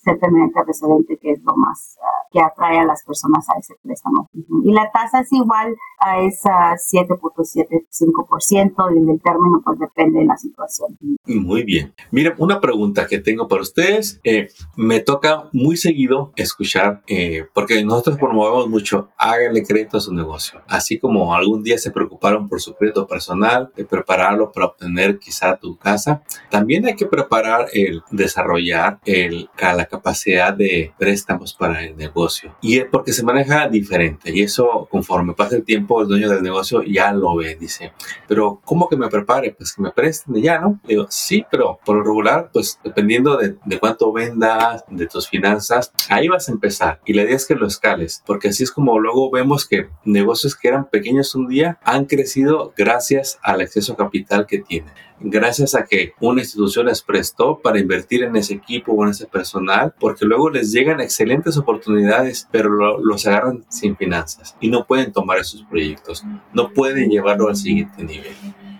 ser 0.04 0.18
permanente 0.20 0.64
residente, 0.66 1.20
que 1.22 1.30
es 1.32 1.44
lo 1.44 1.56
más 1.56 2.00
ah, 2.02 2.26
que 2.32 2.42
atrae 2.42 2.80
a 2.80 2.86
las 2.86 3.04
personas 3.04 3.48
a 3.50 3.60
ese 3.60 3.76
préstamo. 3.84 4.28
Y 4.64 4.74
la 4.74 4.90
tasa 4.92 5.20
es 5.20 5.32
igual 5.32 5.76
a 6.00 6.22
esa 6.22 6.74
7.75% 6.74 8.92
y 8.92 8.98
el 9.12 9.22
término 9.22 9.62
pues 9.64 9.78
depende 9.80 10.18
de 10.20 10.26
la 10.26 10.38
situación. 10.38 10.98
Muy 11.26 11.64
bien. 11.64 11.94
Mira, 12.12 12.36
una 12.40 12.60
pregunta 12.60 13.06
que 13.08 13.20
tengo 13.20 13.48
para 13.48 13.62
ustedes. 13.62 14.20
Eh, 14.24 14.48
me 14.76 15.00
toca 15.00 15.50
muy 15.54 15.78
seguido 15.78 16.34
escuchar, 16.36 17.04
eh, 17.08 17.46
porque 17.54 17.86
nosotros 17.86 18.18
promovemos 18.18 18.45
mucho, 18.68 19.10
háganle 19.18 19.64
crédito 19.64 19.98
a 19.98 20.02
su 20.02 20.14
negocio. 20.14 20.62
Así 20.68 21.00
como 21.00 21.34
algún 21.36 21.64
día 21.64 21.78
se 21.78 21.92
preocuparon 21.92 22.48
por 22.48 22.62
su 22.62 22.74
crédito 22.76 23.08
personal, 23.08 23.72
de 23.76 23.86
prepararlo 23.86 24.52
para 24.52 24.68
obtener 24.68 25.20
quizá 25.20 25.56
tu 25.58 25.78
casa. 25.78 26.24
También 26.50 26.86
hay 26.86 26.96
que 26.96 27.06
preparar 27.06 27.68
el 27.74 28.02
desarrollar 28.12 29.00
el, 29.06 29.50
la 29.60 29.86
capacidad 29.86 30.54
de 30.54 30.94
préstamos 30.98 31.54
para 31.54 31.84
el 31.84 31.98
negocio. 31.98 32.56
Y 32.62 32.78
es 32.78 32.86
porque 32.86 33.14
se 33.14 33.24
maneja 33.24 33.68
diferente. 33.68 34.32
Y 34.34 34.44
eso 34.44 34.88
conforme 34.90 35.34
pasa 35.34 35.56
el 35.56 35.64
tiempo, 35.64 36.02
el 36.02 36.08
dueño 36.08 36.30
del 36.30 36.44
negocio 36.44 36.84
ya 36.84 37.12
lo 37.12 37.36
ve. 37.36 37.56
Dice, 37.56 37.94
pero 38.28 38.62
¿cómo 38.64 38.88
que 38.88 38.96
me 38.96 39.10
prepare? 39.10 39.52
Pues 39.52 39.74
que 39.74 39.82
me 39.82 39.92
presten 39.92 40.36
ya, 40.36 40.60
¿no? 40.60 40.80
Digo, 40.88 41.08
Sí, 41.10 41.46
pero 41.50 41.80
por 41.84 41.96
lo 41.98 42.04
regular, 42.04 42.50
pues 42.52 42.80
dependiendo 42.84 43.38
de, 43.38 43.56
de 43.66 43.80
cuánto 43.80 44.12
vendas, 44.12 44.84
de 44.90 45.08
tus 45.08 45.28
finanzas, 45.28 45.92
ahí 46.10 46.28
vas 46.28 46.50
a 46.50 46.52
empezar. 46.52 47.00
Y 47.06 47.14
la 47.14 47.24
idea 47.24 47.36
es 47.36 47.46
que 47.46 47.56
lo 47.56 47.66
escales, 47.66 48.22
porque 48.36 48.50
así 48.50 48.64
es 48.64 48.72
como 48.74 49.00
luego 49.00 49.32
vemos 49.32 49.66
que 49.66 49.88
negocios 50.04 50.58
que 50.58 50.68
eran 50.68 50.90
pequeños 50.90 51.36
un 51.36 51.48
día 51.48 51.80
han 51.86 52.04
crecido 52.04 52.74
gracias 52.76 53.40
al 53.42 53.62
acceso 53.62 53.94
a 53.94 53.96
capital 53.96 54.46
que 54.46 54.60
tienen 54.60 54.92
gracias 55.22 55.74
a 55.74 55.86
que 55.86 56.12
una 56.20 56.42
institución 56.42 56.88
les 56.88 57.02
prestó 57.02 57.60
para 57.60 57.80
invertir 57.80 58.24
en 58.24 58.36
ese 58.36 58.56
equipo 58.56 58.92
o 58.92 59.06
en 59.06 59.12
ese 59.12 59.26
personal, 59.26 59.94
porque 59.98 60.26
luego 60.26 60.50
les 60.50 60.74
llegan 60.74 61.00
excelentes 61.00 61.56
oportunidades, 61.56 62.50
pero 62.52 63.00
los 63.00 63.26
agarran 63.26 63.64
sin 63.70 63.96
finanzas 63.96 64.58
y 64.60 64.68
no 64.70 64.86
pueden 64.86 65.14
tomar 65.14 65.38
esos 65.38 65.64
proyectos, 65.64 66.26
no 66.54 66.74
pueden 66.74 67.10
llevarlo 67.10 67.48
al 67.48 67.56
siguiente 67.56 68.04
nivel. 68.04 68.36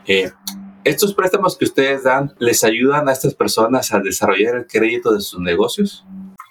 Eh, 0.06 0.34
¿Estos 0.84 1.14
préstamos 1.14 1.58
que 1.58 1.64
ustedes 1.64 2.04
dan 2.04 2.34
les 2.40 2.66
ayudan 2.66 3.08
a 3.08 3.14
estas 3.14 3.34
personas 3.34 3.94
a 3.94 4.02
desarrollar 4.02 4.56
el 4.56 4.68
crédito 4.68 5.14
de 5.14 5.22
sus 5.22 5.40
negocios? 5.40 6.06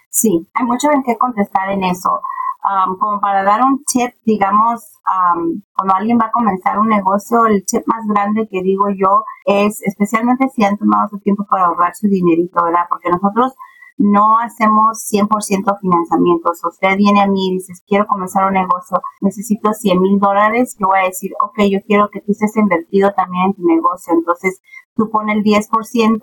Sí, 0.08 0.46
hay 0.54 0.64
mucho 0.64 0.86
en 0.92 1.02
qué 1.02 1.18
contestar 1.18 1.72
en 1.72 1.82
eso. 1.82 2.22
Um, 2.64 2.96
como 2.96 3.20
para 3.20 3.44
dar 3.44 3.60
un 3.60 3.84
tip, 3.84 4.14
digamos, 4.24 4.80
um, 5.04 5.60
cuando 5.76 5.94
alguien 5.96 6.18
va 6.18 6.26
a 6.26 6.32
comenzar 6.32 6.78
un 6.78 6.88
negocio, 6.88 7.44
el 7.44 7.62
tip 7.66 7.82
más 7.86 8.06
grande 8.06 8.48
que 8.50 8.62
digo 8.62 8.86
yo 8.88 9.22
es, 9.44 9.82
especialmente 9.82 10.48
si 10.48 10.64
han 10.64 10.78
tomado 10.78 11.08
su 11.08 11.18
tiempo 11.18 11.44
para 11.44 11.66
ahorrar 11.66 11.94
su 11.94 12.08
dinerito, 12.08 12.64
¿verdad? 12.64 12.86
Porque 12.88 13.10
nosotros 13.10 13.52
no 13.98 14.38
hacemos 14.38 15.06
100% 15.12 15.78
financiamiento. 15.78 16.54
Si 16.54 16.66
usted 16.66 16.96
viene 16.96 17.20
a 17.20 17.26
mí 17.26 17.48
y 17.48 17.54
dices, 17.54 17.82
quiero 17.86 18.06
comenzar 18.06 18.46
un 18.46 18.54
negocio, 18.54 19.00
necesito 19.20 19.72
100 19.72 20.00
mil 20.00 20.18
dólares, 20.18 20.76
yo 20.78 20.88
voy 20.88 21.00
a 21.00 21.04
decir, 21.04 21.32
ok, 21.40 21.60
yo 21.70 21.78
quiero 21.86 22.08
que 22.10 22.20
tú 22.20 22.32
estés 22.32 22.56
invertido 22.56 23.12
también 23.12 23.46
en 23.46 23.54
tu 23.54 23.62
negocio. 23.62 24.14
Entonces, 24.14 24.60
tú 24.96 25.10
pones 25.10 25.36
el 25.36 25.42
10%, 25.42 26.20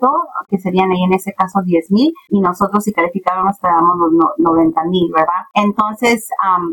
que 0.48 0.58
serían 0.58 0.90
ahí 0.90 1.02
en 1.04 1.14
ese 1.14 1.32
caso 1.32 1.60
10 1.62 1.90
mil, 1.90 2.12
y 2.28 2.40
nosotros 2.40 2.84
si 2.84 2.92
calificáramos 2.92 3.58
te 3.58 3.68
damos 3.68 3.96
los 3.98 4.30
90 4.38 4.84
mil, 4.84 5.12
¿verdad? 5.12 5.46
Entonces, 5.54 6.28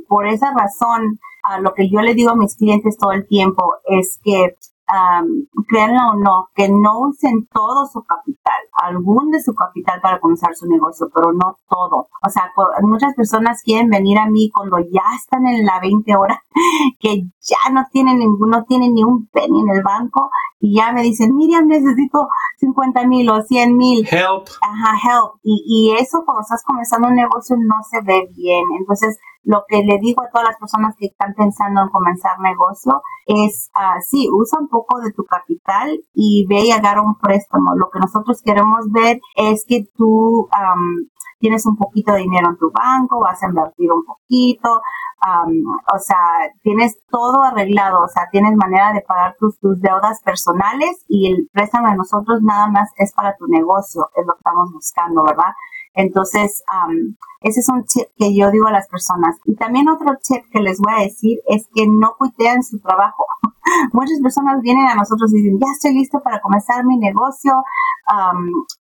por 0.07 0.27
esa 0.27 0.53
razón, 0.53 1.19
a 1.43 1.59
lo 1.59 1.73
que 1.73 1.89
yo 1.89 2.01
le 2.01 2.13
digo 2.13 2.31
a 2.31 2.35
mis 2.35 2.55
clientes 2.55 2.97
todo 2.97 3.11
el 3.11 3.27
tiempo 3.27 3.75
es 3.85 4.19
que 4.23 4.55
um, 4.89 5.47
créanlo 5.67 6.11
o 6.11 6.15
no, 6.15 6.49
que 6.55 6.69
no 6.69 6.99
usen 7.07 7.47
todo 7.53 7.85
su 7.85 8.03
capital, 8.03 8.61
algún 8.73 9.31
de 9.31 9.41
su 9.41 9.53
capital 9.53 10.01
para 10.01 10.19
comenzar 10.19 10.55
su 10.55 10.67
negocio, 10.67 11.07
pero 11.13 11.31
no 11.31 11.57
todo. 11.69 12.07
O 12.25 12.29
sea, 12.29 12.51
muchas 12.81 13.13
personas 13.15 13.61
quieren 13.63 13.89
venir 13.89 14.17
a 14.17 14.25
mí 14.25 14.49
cuando 14.53 14.77
ya 14.79 15.15
están 15.15 15.45
en 15.47 15.65
la 15.65 15.79
20 15.79 16.15
horas, 16.15 16.39
que 16.99 17.23
ya 17.41 17.71
no 17.71 17.85
tienen 17.91 18.19
ninguno, 18.19 18.65
tienen 18.65 18.93
ni 18.93 19.03
un 19.03 19.27
penny 19.27 19.61
en 19.61 19.77
el 19.77 19.83
banco 19.83 20.29
y 20.59 20.75
ya 20.75 20.91
me 20.91 21.03
dicen, 21.03 21.35
Miriam, 21.35 21.67
necesito 21.67 22.27
50 22.57 23.07
mil 23.07 23.29
o 23.29 23.41
100 23.41 23.77
mil. 23.77 24.05
Help. 24.09 24.47
Ajá, 24.61 24.97
help. 24.97 25.39
Y, 25.41 25.63
y 25.65 25.95
eso 25.97 26.23
cuando 26.25 26.41
estás 26.41 26.63
comenzando 26.65 27.07
un 27.07 27.15
negocio 27.15 27.55
no 27.57 27.75
se 27.89 28.01
ve 28.01 28.27
bien. 28.35 28.63
Entonces, 28.77 29.17
lo 29.49 29.65
que 29.67 29.81
le 29.81 29.97
digo 29.97 30.21
a 30.21 30.29
todas 30.29 30.49
las 30.49 30.59
personas 30.59 30.95
que 30.95 31.07
están 31.07 31.33
pensando 31.33 31.81
en 31.81 31.89
comenzar 31.89 32.39
negocio 32.39 33.01
es, 33.25 33.71
uh, 33.75 33.99
sí, 34.07 34.29
usa 34.31 34.59
un 34.59 34.67
poco 34.67 34.99
de 34.99 35.11
tu 35.11 35.23
capital 35.23 35.89
y 36.13 36.45
ve 36.47 36.67
y 36.67 36.71
agarra 36.71 37.01
un 37.01 37.17
préstamo. 37.17 37.73
Lo 37.75 37.89
que 37.89 37.97
nosotros 37.97 38.43
queremos 38.43 38.91
ver 38.91 39.19
es 39.35 39.65
que 39.67 39.85
tú 39.97 40.47
tienes 41.39 41.65
un 41.65 41.77
poquito 41.77 42.13
de 42.13 42.19
dinero 42.19 42.49
en 42.49 42.57
tu 42.57 42.71
banco, 42.71 43.21
vas 43.21 43.41
a 43.41 43.47
invertir 43.47 43.91
un 43.91 44.05
poquito, 44.05 44.69
o 44.71 45.99
sea, 45.99 46.51
tienes 46.61 46.99
todo 47.09 47.41
arreglado, 47.41 48.01
o 48.03 48.07
sea, 48.07 48.27
tienes 48.31 48.55
manera 48.55 48.93
de 48.93 49.01
pagar 49.01 49.35
tus, 49.39 49.57
tus 49.59 49.81
deudas 49.81 50.21
personales 50.21 51.05
y 51.07 51.31
el 51.31 51.49
préstamo 51.51 51.89
de 51.89 51.95
nosotros 51.95 52.43
nada 52.43 52.67
más 52.67 52.91
es 52.97 53.13
para 53.13 53.35
tu 53.35 53.47
negocio, 53.47 54.09
es 54.15 54.27
lo 54.27 54.33
que 54.33 54.39
estamos 54.39 54.71
buscando, 54.71 55.23
¿verdad? 55.23 55.53
Entonces, 55.99 56.63
ese 57.41 57.59
es 57.59 57.67
un 57.67 57.83
tip 57.83 58.07
que 58.17 58.33
yo 58.33 58.49
digo 58.51 58.67
a 58.67 58.71
las 58.71 58.87
personas. 58.87 59.35
Y 59.43 59.55
también 59.55 59.89
otro 59.89 60.15
tip 60.23 60.45
que 60.49 60.61
les 60.61 60.79
voy 60.79 60.93
a 60.93 61.03
decir 61.03 61.39
es 61.49 61.67
que 61.75 61.87
no 61.87 62.15
cuitean 62.17 62.63
su 62.63 62.79
trabajo. 62.79 63.25
Muchas 63.91 64.17
personas 64.23 64.61
vienen 64.61 64.87
a 64.87 64.95
nosotros 64.95 65.29
y 65.33 65.41
dicen, 65.41 65.59
ya 65.59 65.67
estoy 65.73 65.95
listo 65.95 66.21
para 66.21 66.39
comenzar 66.39 66.85
mi 66.85 66.97
negocio, 66.97 67.51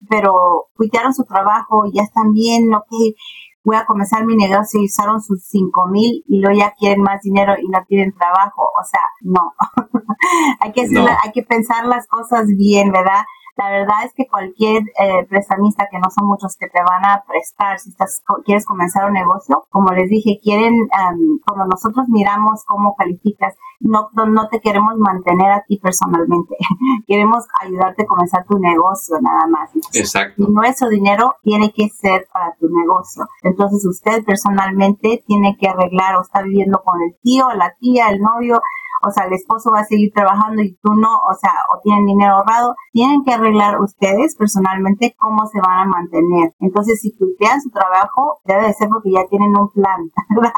pero 0.08 0.66
cuitearon 0.76 1.14
su 1.14 1.22
trabajo, 1.22 1.84
ya 1.92 2.02
están 2.02 2.32
bien, 2.32 2.68
que 2.90 3.14
voy 3.62 3.76
a 3.76 3.86
comenzar 3.86 4.26
mi 4.26 4.34
negocio 4.34 4.80
y 4.80 4.86
usaron 4.86 5.22
sus 5.22 5.44
cinco 5.44 5.86
mil 5.86 6.24
y 6.26 6.40
luego 6.40 6.58
ya 6.58 6.72
quieren 6.72 7.00
más 7.00 7.22
dinero 7.22 7.54
y 7.56 7.68
no 7.68 7.78
tienen 7.86 8.12
trabajo. 8.12 8.62
O 8.62 8.84
sea, 8.84 9.02
no. 9.20 9.52
hay, 10.60 10.72
que 10.72 10.82
hay 10.82 11.32
que 11.32 11.44
pensar 11.44 11.86
las 11.86 12.08
cosas 12.08 12.48
bien, 12.48 12.90
¿verdad? 12.90 13.22
La 13.56 13.70
verdad 13.70 14.04
es 14.04 14.12
que 14.14 14.26
cualquier 14.26 14.82
eh, 15.00 15.24
prestamista, 15.28 15.86
que 15.90 15.98
no 15.98 16.10
son 16.10 16.26
muchos 16.26 16.56
que 16.56 16.68
te 16.68 16.80
van 16.82 17.04
a 17.04 17.22
prestar, 17.26 17.78
si 17.78 17.90
estás, 17.90 18.22
quieres 18.44 18.64
comenzar 18.64 19.06
un 19.06 19.12
negocio, 19.12 19.66
como 19.70 19.92
les 19.92 20.10
dije, 20.10 20.40
quieren, 20.42 20.74
um, 20.74 21.38
cuando 21.46 21.66
nosotros 21.66 22.06
miramos 22.08 22.64
cómo 22.66 22.96
calificas, 22.96 23.54
no, 23.80 24.08
no 24.26 24.48
te 24.48 24.60
queremos 24.60 24.96
mantener 24.96 25.52
a 25.52 25.62
ti 25.62 25.78
personalmente, 25.78 26.56
queremos 27.06 27.44
ayudarte 27.60 28.02
a 28.02 28.06
comenzar 28.06 28.44
tu 28.44 28.58
negocio 28.58 29.16
nada 29.20 29.46
más. 29.46 29.70
Exacto. 29.92 30.42
Y 30.42 30.50
nuestro 30.50 30.88
dinero 30.88 31.36
tiene 31.42 31.72
que 31.72 31.88
ser 31.90 32.26
para 32.32 32.54
tu 32.56 32.68
negocio. 32.68 33.24
Entonces 33.42 33.86
usted 33.86 34.24
personalmente 34.24 35.22
tiene 35.26 35.56
que 35.58 35.68
arreglar 35.68 36.16
o 36.16 36.22
está 36.22 36.42
viviendo 36.42 36.82
con 36.84 37.00
el 37.02 37.16
tío, 37.22 37.48
la 37.54 37.74
tía, 37.78 38.08
el 38.08 38.20
novio, 38.20 38.60
o 39.06 39.10
sea, 39.10 39.26
el 39.26 39.34
esposo 39.34 39.70
va 39.70 39.80
a 39.80 39.84
seguir 39.84 40.12
trabajando 40.12 40.62
y 40.62 40.74
tú 40.82 40.94
no, 40.94 41.16
o 41.16 41.34
sea, 41.34 41.52
o 41.72 41.80
tienen 41.82 42.06
dinero 42.06 42.36
ahorrado, 42.36 42.74
tienen 42.92 43.22
que 43.24 43.32
arreglar 43.32 43.80
ustedes 43.80 44.36
personalmente 44.36 45.14
cómo 45.18 45.46
se 45.46 45.60
van 45.60 45.80
a 45.80 45.84
mantener. 45.84 46.54
Entonces, 46.60 47.00
si 47.00 47.16
tuitean 47.16 47.60
su 47.60 47.70
trabajo, 47.70 48.40
debe 48.44 48.66
de 48.66 48.72
ser 48.72 48.88
porque 48.88 49.12
ya 49.12 49.26
tienen 49.28 49.56
un 49.56 49.70
plan, 49.70 50.00
¿verdad? 50.30 50.52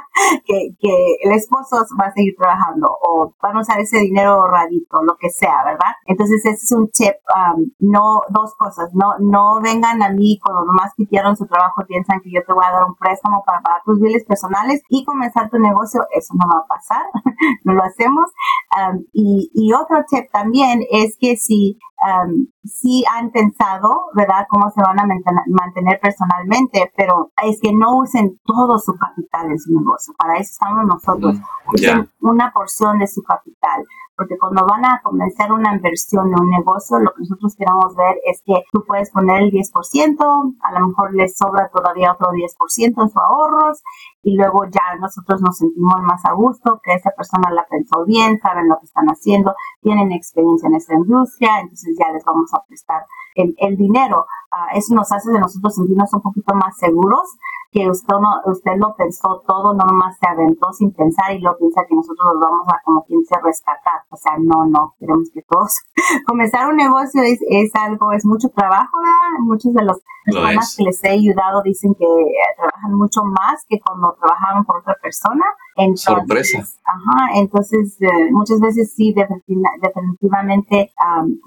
Que, 0.44 0.76
que 0.78 1.16
el 1.22 1.32
esposo 1.32 1.84
va 2.00 2.06
a 2.06 2.12
seguir 2.12 2.34
trabajando 2.36 2.88
o 2.88 3.32
van 3.42 3.56
a 3.56 3.60
usar 3.60 3.80
ese 3.80 3.98
dinero 3.98 4.32
ahorradito, 4.32 5.02
lo 5.02 5.16
que 5.16 5.30
sea, 5.30 5.64
¿verdad? 5.64 5.92
Entonces, 6.06 6.44
ese 6.44 6.54
es 6.54 6.72
un 6.72 6.88
tip, 6.88 7.14
um, 7.34 7.70
no, 7.80 8.22
dos 8.30 8.54
cosas, 8.56 8.90
no, 8.94 9.18
no 9.18 9.60
vengan 9.60 10.02
a 10.02 10.10
mí 10.10 10.38
cuando 10.42 10.64
nomás 10.64 10.92
quitaron 10.96 11.36
su 11.36 11.46
trabajo, 11.46 11.84
piensan 11.86 12.20
que 12.20 12.30
yo 12.30 12.40
te 12.46 12.52
voy 12.52 12.64
a 12.66 12.72
dar 12.72 12.84
un 12.84 12.94
préstamo 12.96 13.42
para 13.44 13.60
pagar 13.60 13.82
tus 13.84 14.00
biles 14.00 14.24
personales 14.24 14.82
y 14.88 15.04
comenzar 15.04 15.50
tu 15.50 15.58
negocio, 15.58 16.02
eso 16.12 16.34
no 16.34 16.46
va 16.52 16.60
a 16.60 16.66
pasar, 16.66 17.02
no 17.64 17.72
lo 17.72 17.82
hacemos 17.82 18.26
y, 19.12 19.72
otro 19.72 20.04
tip 20.08 20.30
también 20.32 20.82
es 20.90 21.16
que 21.18 21.36
si, 21.36 21.78
si 22.64 23.04
han 23.12 23.30
pensado, 23.30 24.06
¿verdad?, 24.14 24.46
cómo 24.48 24.70
se 24.70 24.82
van 24.82 25.00
a 25.00 25.06
mantener, 25.46 25.98
personalmente, 26.00 26.92
pero 26.96 27.30
es 27.42 27.58
que 27.60 27.72
no 27.72 27.98
usen 27.98 28.38
todo 28.44 28.78
su 28.78 28.94
capital 28.94 29.50
en 29.50 29.58
su 29.58 29.72
negocio. 29.72 30.14
Para 30.18 30.38
eso 30.38 30.50
estamos 30.52 30.86
nosotros. 30.86 31.36
Usen 31.72 32.10
una 32.20 32.52
porción 32.52 32.98
de 32.98 33.06
su 33.06 33.22
capital 33.22 33.84
porque 34.16 34.38
cuando 34.38 34.66
van 34.66 34.84
a 34.84 35.00
comenzar 35.02 35.52
una 35.52 35.74
inversión 35.74 36.28
en 36.28 36.40
un 36.40 36.48
negocio, 36.48 36.98
lo 36.98 37.12
que 37.12 37.20
nosotros 37.20 37.54
queremos 37.56 37.94
ver 37.94 38.16
es 38.24 38.42
que 38.44 38.64
tú 38.72 38.82
puedes 38.86 39.10
poner 39.10 39.42
el 39.42 39.50
10%, 39.50 40.56
a 40.62 40.72
lo 40.72 40.88
mejor 40.88 41.14
les 41.14 41.36
sobra 41.36 41.68
todavía 41.68 42.12
otro 42.12 42.28
10% 42.30 43.02
en 43.02 43.08
sus 43.08 43.16
ahorros 43.16 43.82
y 44.26 44.34
luego 44.34 44.64
ya 44.64 44.98
nosotros 45.00 45.40
nos 45.40 45.56
sentimos 45.56 46.02
más 46.02 46.24
a 46.24 46.32
gusto, 46.32 46.80
que 46.82 46.94
esa 46.94 47.12
persona 47.12 47.48
la 47.52 47.64
pensó 47.70 48.04
bien, 48.04 48.40
saben 48.40 48.68
lo 48.68 48.76
que 48.80 48.86
están 48.86 49.06
haciendo, 49.06 49.54
tienen 49.82 50.10
experiencia 50.10 50.66
en 50.66 50.74
esta 50.74 50.94
industria, 50.94 51.60
entonces 51.60 51.94
ya 51.96 52.12
les 52.12 52.24
vamos 52.24 52.52
a 52.52 52.60
prestar 52.66 53.06
el, 53.36 53.54
el 53.58 53.76
dinero. 53.76 54.26
Uh, 54.50 54.76
eso 54.76 54.96
nos 54.96 55.12
hace 55.12 55.30
de 55.30 55.38
nosotros 55.38 55.76
sentirnos 55.76 56.12
un 56.12 56.22
poquito 56.22 56.56
más 56.56 56.76
seguros 56.76 57.22
que 57.76 57.90
usted, 57.90 58.14
no, 58.14 58.40
usted 58.50 58.72
lo 58.78 58.94
pensó 58.96 59.42
todo, 59.46 59.74
no 59.74 59.84
nomás 59.84 60.16
se 60.18 60.26
aventó 60.26 60.72
sin 60.72 60.92
pensar 60.92 61.32
y 61.32 61.40
luego 61.40 61.58
piensa 61.58 61.84
que 61.86 61.94
nosotros 61.94 62.26
los 62.32 62.40
vamos 62.40 62.66
a 62.68 62.80
como 62.84 63.04
quien 63.04 63.24
se 63.24 63.34
rescatar. 63.42 64.00
O 64.10 64.16
sea, 64.16 64.32
no, 64.38 64.64
no, 64.66 64.94
queremos 64.98 65.28
que 65.32 65.42
todos 65.42 65.82
comenzar 66.26 66.68
un 66.68 66.76
negocio 66.76 67.22
es, 67.22 67.38
es 67.48 67.70
algo, 67.74 68.12
es 68.12 68.24
mucho 68.24 68.48
trabajo, 68.48 68.96
¿verdad? 68.98 69.40
Muchos 69.40 69.74
de 69.74 69.84
los 69.84 70.00
personas 70.24 70.74
que 70.76 70.84
les 70.84 71.04
he 71.04 71.10
ayudado 71.10 71.62
dicen 71.62 71.94
que 71.94 72.06
trabajan 72.56 72.94
mucho 72.94 73.22
más 73.24 73.64
que 73.68 73.78
cuando 73.80 74.15
trabajaban 74.16 74.64
por 74.64 74.78
otra 74.78 74.96
persona. 75.00 75.44
Entonces, 75.76 76.04
Sorpresa. 76.04 76.58
Ajá, 76.84 77.34
entonces 77.34 77.96
eh, 78.00 78.30
muchas 78.30 78.60
veces 78.60 78.94
sí, 78.94 79.14
definitivamente 79.14 80.92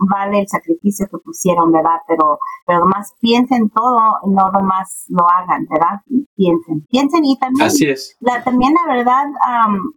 vale 0.09 0.41
el 0.41 0.47
sacrificio 0.47 1.07
que 1.09 1.17
pusieron, 1.17 1.71
¿verdad? 1.71 1.99
Pero, 2.07 2.39
pero 2.65 2.85
más 2.85 3.13
piensen 3.19 3.69
todo, 3.69 3.99
no 4.27 4.49
nomás 4.51 5.05
lo 5.09 5.27
hagan, 5.29 5.65
¿verdad? 5.69 6.01
Piensen, 6.35 6.85
piensen 6.89 7.25
y 7.25 7.37
también. 7.39 7.67
Así 7.67 7.89
es. 7.89 8.17
La, 8.19 8.43
también 8.43 8.73
la 8.73 8.93
verdad, 8.93 9.25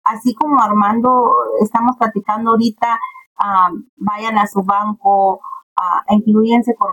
así 0.04 0.34
como 0.34 0.60
Armando 0.60 1.34
estamos 1.60 1.96
platicando 1.96 2.52
ahorita, 2.52 2.98
vayan 3.96 4.38
a 4.38 4.46
su 4.46 4.62
banco 4.62 5.40
Uh, 5.74 6.14
incluyense 6.14 6.74
con 6.76 6.92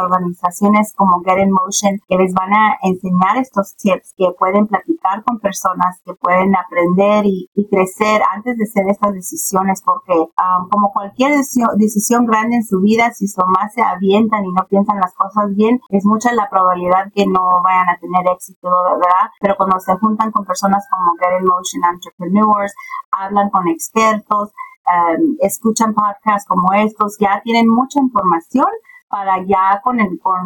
organizaciones 0.00 0.94
como 0.94 1.20
Get 1.24 1.38
in 1.42 1.50
Motion 1.50 1.98
que 2.08 2.16
les 2.16 2.32
van 2.32 2.54
a 2.54 2.78
enseñar 2.82 3.36
estos 3.38 3.74
tips 3.74 4.14
que 4.16 4.30
pueden 4.38 4.68
platicar 4.68 5.24
con 5.24 5.40
personas 5.40 6.00
que 6.04 6.14
pueden 6.14 6.54
aprender 6.54 7.26
y, 7.26 7.50
crecer 7.68 8.22
antes 8.32 8.56
de 8.56 8.64
hacer 8.64 8.88
estas 8.88 9.12
decisiones 9.12 9.82
porque 9.84 10.14
um, 10.14 10.68
como 10.70 10.92
cualquier 10.92 11.32
decisión, 11.76 12.24
grande 12.24 12.56
en 12.56 12.64
su 12.64 12.80
vida 12.80 13.12
si 13.12 13.26
son 13.26 13.50
más 13.50 13.74
se 13.74 13.82
avientan 13.82 14.44
y 14.44 14.52
no 14.52 14.66
piensan 14.70 15.00
las 15.00 15.12
cosas 15.14 15.54
bien 15.54 15.80
es 15.90 16.04
mucha 16.06 16.32
la 16.32 16.48
probabilidad 16.48 17.10
que 17.12 17.26
no 17.26 17.60
vayan 17.62 17.90
a 17.90 17.98
tener 17.98 18.32
éxito 18.32 18.70
verdad 18.70 19.28
pero 19.40 19.56
cuando 19.56 19.78
se 19.80 19.94
juntan 19.96 20.30
con 20.30 20.46
personas 20.46 20.86
como 20.88 21.16
Get 21.18 21.40
in 21.40 21.46
Motion 21.46 21.82
Entrepreneurs 21.92 22.72
hablan 23.10 23.50
con 23.50 23.68
expertos 23.68 24.52
Um, 24.88 25.36
escuchan 25.40 25.92
podcasts 25.92 26.48
como 26.48 26.72
estos, 26.72 27.18
ya 27.18 27.42
tienen 27.44 27.68
mucha 27.68 28.00
información 28.00 28.66
para 29.08 29.44
ya 29.46 29.80
con, 29.82 29.98
el, 30.00 30.18
con, 30.20 30.44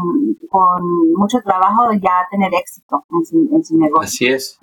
con 0.48 0.82
mucho 1.16 1.38
trabajo 1.44 1.92
ya 1.94 2.26
tener 2.30 2.52
éxito 2.54 3.04
en 3.10 3.64
su, 3.64 3.78
negocio. 3.78 4.02
Así 4.02 4.26
es. 4.26 4.58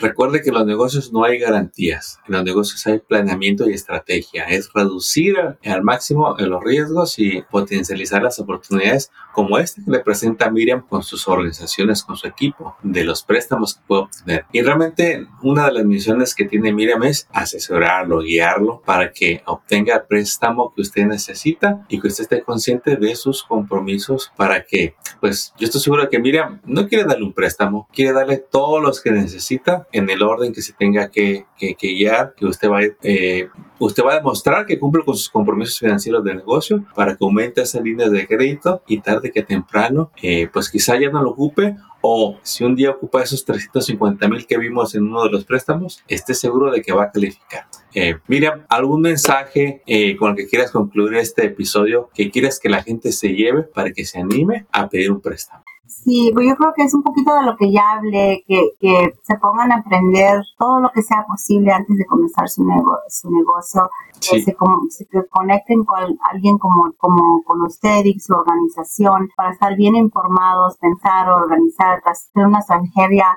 Recuerde 0.00 0.42
que 0.42 0.48
en 0.48 0.56
los 0.56 0.66
negocios 0.66 1.12
no 1.12 1.24
hay 1.24 1.38
garantías. 1.38 2.18
En 2.26 2.34
los 2.34 2.44
negocios 2.44 2.84
hay 2.86 2.98
planeamiento 2.98 3.68
y 3.68 3.74
estrategia. 3.74 4.44
Es 4.44 4.72
reducir 4.72 5.36
al 5.64 5.82
máximo 5.82 6.34
los 6.38 6.62
riesgos 6.62 7.18
y 7.18 7.42
potencializar 7.50 8.22
las 8.22 8.38
oportunidades 8.38 9.10
como 9.32 9.58
este 9.58 9.84
que 9.84 9.90
le 9.90 10.00
presenta 10.00 10.50
Miriam 10.50 10.84
con 10.86 11.02
sus 11.02 11.28
organizaciones, 11.28 12.02
con 12.02 12.16
su 12.16 12.26
equipo, 12.26 12.76
de 12.82 13.04
los 13.04 13.22
préstamos 13.22 13.74
que 13.74 13.82
puede 13.86 14.02
obtener. 14.02 14.46
Y 14.50 14.62
realmente 14.62 15.26
una 15.42 15.66
de 15.66 15.72
las 15.72 15.84
misiones 15.84 16.34
que 16.34 16.46
tiene 16.46 16.72
Miriam 16.72 17.04
es 17.04 17.28
asesorarlo, 17.32 18.20
guiarlo 18.20 18.82
para 18.84 19.12
que 19.12 19.42
obtenga 19.46 19.94
el 19.94 20.02
préstamo 20.08 20.72
que 20.74 20.82
usted 20.82 21.06
necesita 21.06 21.84
y 21.88 22.00
que 22.00 22.08
usted 22.08 22.24
esté 22.24 22.42
consciente 22.42 22.96
de 22.96 23.14
sus 23.14 23.35
compromisos 23.42 24.32
para 24.36 24.64
que, 24.64 24.94
pues 25.20 25.52
yo 25.58 25.66
estoy 25.66 25.80
seguro 25.80 26.08
que 26.08 26.18
Miriam 26.18 26.60
no 26.64 26.88
quiere 26.88 27.04
darle 27.04 27.24
un 27.24 27.32
préstamo, 27.32 27.88
quiere 27.92 28.12
darle 28.12 28.38
todos 28.38 28.82
los 28.82 29.00
que 29.00 29.10
necesita 29.10 29.86
en 29.92 30.08
el 30.10 30.22
orden 30.22 30.52
que 30.52 30.62
se 30.62 30.72
tenga 30.72 31.10
que, 31.10 31.46
que, 31.58 31.76
guiar, 31.80 32.34
que 32.36 32.46
usted 32.46 32.68
va, 32.68 32.80
eh, 33.02 33.48
usted 33.78 34.02
va 34.04 34.12
a 34.12 34.16
demostrar 34.16 34.66
que 34.66 34.78
cumple 34.78 35.04
con 35.04 35.16
sus 35.16 35.28
compromisos 35.28 35.78
financieros 35.78 36.24
de 36.24 36.34
negocio 36.34 36.84
para 36.94 37.16
que 37.16 37.24
aumente 37.24 37.62
esa 37.62 37.80
línea 37.80 38.08
de 38.08 38.26
crédito 38.26 38.82
y 38.86 39.00
tarde 39.00 39.30
que 39.30 39.42
temprano, 39.42 40.10
eh, 40.22 40.48
pues 40.52 40.70
quizá 40.70 40.98
ya 40.98 41.10
no 41.10 41.22
lo 41.22 41.30
ocupe 41.30 41.76
o 42.00 42.38
si 42.42 42.64
un 42.64 42.76
día 42.76 42.90
ocupa 42.90 43.22
esos 43.22 43.44
350 43.44 44.28
mil 44.28 44.46
que 44.46 44.58
vimos 44.58 44.94
en 44.94 45.04
uno 45.04 45.24
de 45.24 45.30
los 45.30 45.44
préstamos, 45.44 46.02
esté 46.08 46.34
seguro 46.34 46.70
de 46.70 46.82
que 46.82 46.92
va 46.92 47.04
a 47.04 47.10
calificar. 47.10 47.66
Eh, 47.94 48.16
Miriam, 48.28 48.64
¿algún 48.68 49.00
mensaje 49.00 49.82
eh, 49.86 50.16
con 50.16 50.30
el 50.30 50.36
que 50.36 50.46
quieras 50.46 50.70
concluir 50.70 51.16
este 51.18 51.46
episodio 51.46 52.10
que 52.14 52.30
quieras 52.30 52.60
que 52.60 52.68
la 52.68 52.82
gente 52.82 53.12
se 53.12 53.28
lleve 53.28 53.62
para 53.62 53.92
que 53.92 54.04
se 54.04 54.18
anime 54.18 54.66
a 54.72 54.88
pedir 54.88 55.10
un 55.10 55.20
préstamo? 55.20 55.64
Sí, 55.86 56.30
pues 56.34 56.48
yo 56.48 56.56
creo 56.56 56.72
que 56.74 56.82
es 56.82 56.94
un 56.94 57.02
poquito 57.02 57.34
de 57.34 57.42
lo 57.42 57.56
que 57.56 57.70
ya 57.70 57.92
hablé, 57.92 58.44
que, 58.46 58.70
que 58.80 59.12
se 59.22 59.38
pongan 59.38 59.72
a 59.72 59.76
aprender 59.76 60.40
todo 60.58 60.80
lo 60.80 60.90
que 60.90 61.02
sea 61.02 61.24
posible 61.26 61.72
antes 61.72 61.96
de 61.96 62.06
comenzar 62.06 62.48
su, 62.48 62.64
su 63.08 63.30
negocio, 63.30 63.88
que, 64.20 64.42
se, 64.42 64.56
conecten 64.56 65.84
con 65.84 66.18
alguien 66.30 66.58
como, 66.58 66.92
como 66.98 67.42
con 67.44 67.62
usted 67.62 68.04
y 68.04 68.18
su 68.18 68.34
organización 68.34 69.28
para 69.36 69.52
estar 69.52 69.76
bien 69.76 69.94
informados, 69.94 70.76
pensar, 70.78 71.28
organizar, 71.28 72.02
hacer 72.04 72.46
una 72.46 72.58
estrategia 72.58 73.36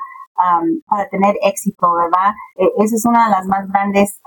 para 0.87 1.09
tener 1.09 1.35
éxito, 1.41 1.93
¿verdad? 1.93 2.33
E, 2.55 2.65
esa 2.83 2.95
es 2.95 3.05
una 3.05 3.25
de 3.25 3.31
las 3.31 3.47
más 3.47 3.67
grandes 3.67 4.21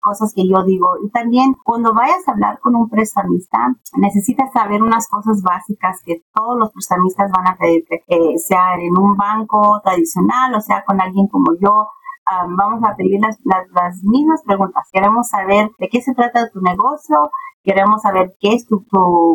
cosas 0.00 0.32
que 0.34 0.48
yo 0.48 0.62
digo. 0.64 0.88
Y 1.04 1.10
también 1.10 1.54
cuando 1.64 1.94
vayas 1.94 2.26
a 2.26 2.32
hablar 2.32 2.58
con 2.60 2.74
un 2.74 2.88
prestamista, 2.88 3.58
necesitas 3.96 4.52
saber 4.52 4.82
unas 4.82 5.08
cosas 5.08 5.42
básicas 5.42 6.00
que 6.04 6.22
todos 6.34 6.58
los 6.58 6.72
prestamistas 6.72 7.30
van 7.30 7.48
a 7.48 7.56
pedirte, 7.56 8.04
eh, 8.08 8.38
sea 8.38 8.74
en 8.78 8.96
un 8.98 9.16
banco 9.16 9.80
tradicional 9.82 10.54
o 10.54 10.60
sea 10.60 10.84
con 10.84 11.00
alguien 11.00 11.26
como 11.28 11.52
yo, 11.60 11.88
vamos 12.56 12.82
a 12.84 12.94
pedir 12.96 13.20
las, 13.20 13.38
las, 13.44 14.02
mismas 14.02 14.42
preguntas. 14.44 14.88
Queremos 14.92 15.28
saber 15.28 15.70
de 15.78 15.88
qué 15.88 16.00
se 16.00 16.14
trata 16.14 16.50
tu 16.50 16.60
negocio, 16.60 17.30
queremos 17.66 18.00
saber 18.00 18.36
qué 18.40 18.54
es 18.54 18.66
tu, 18.66 18.86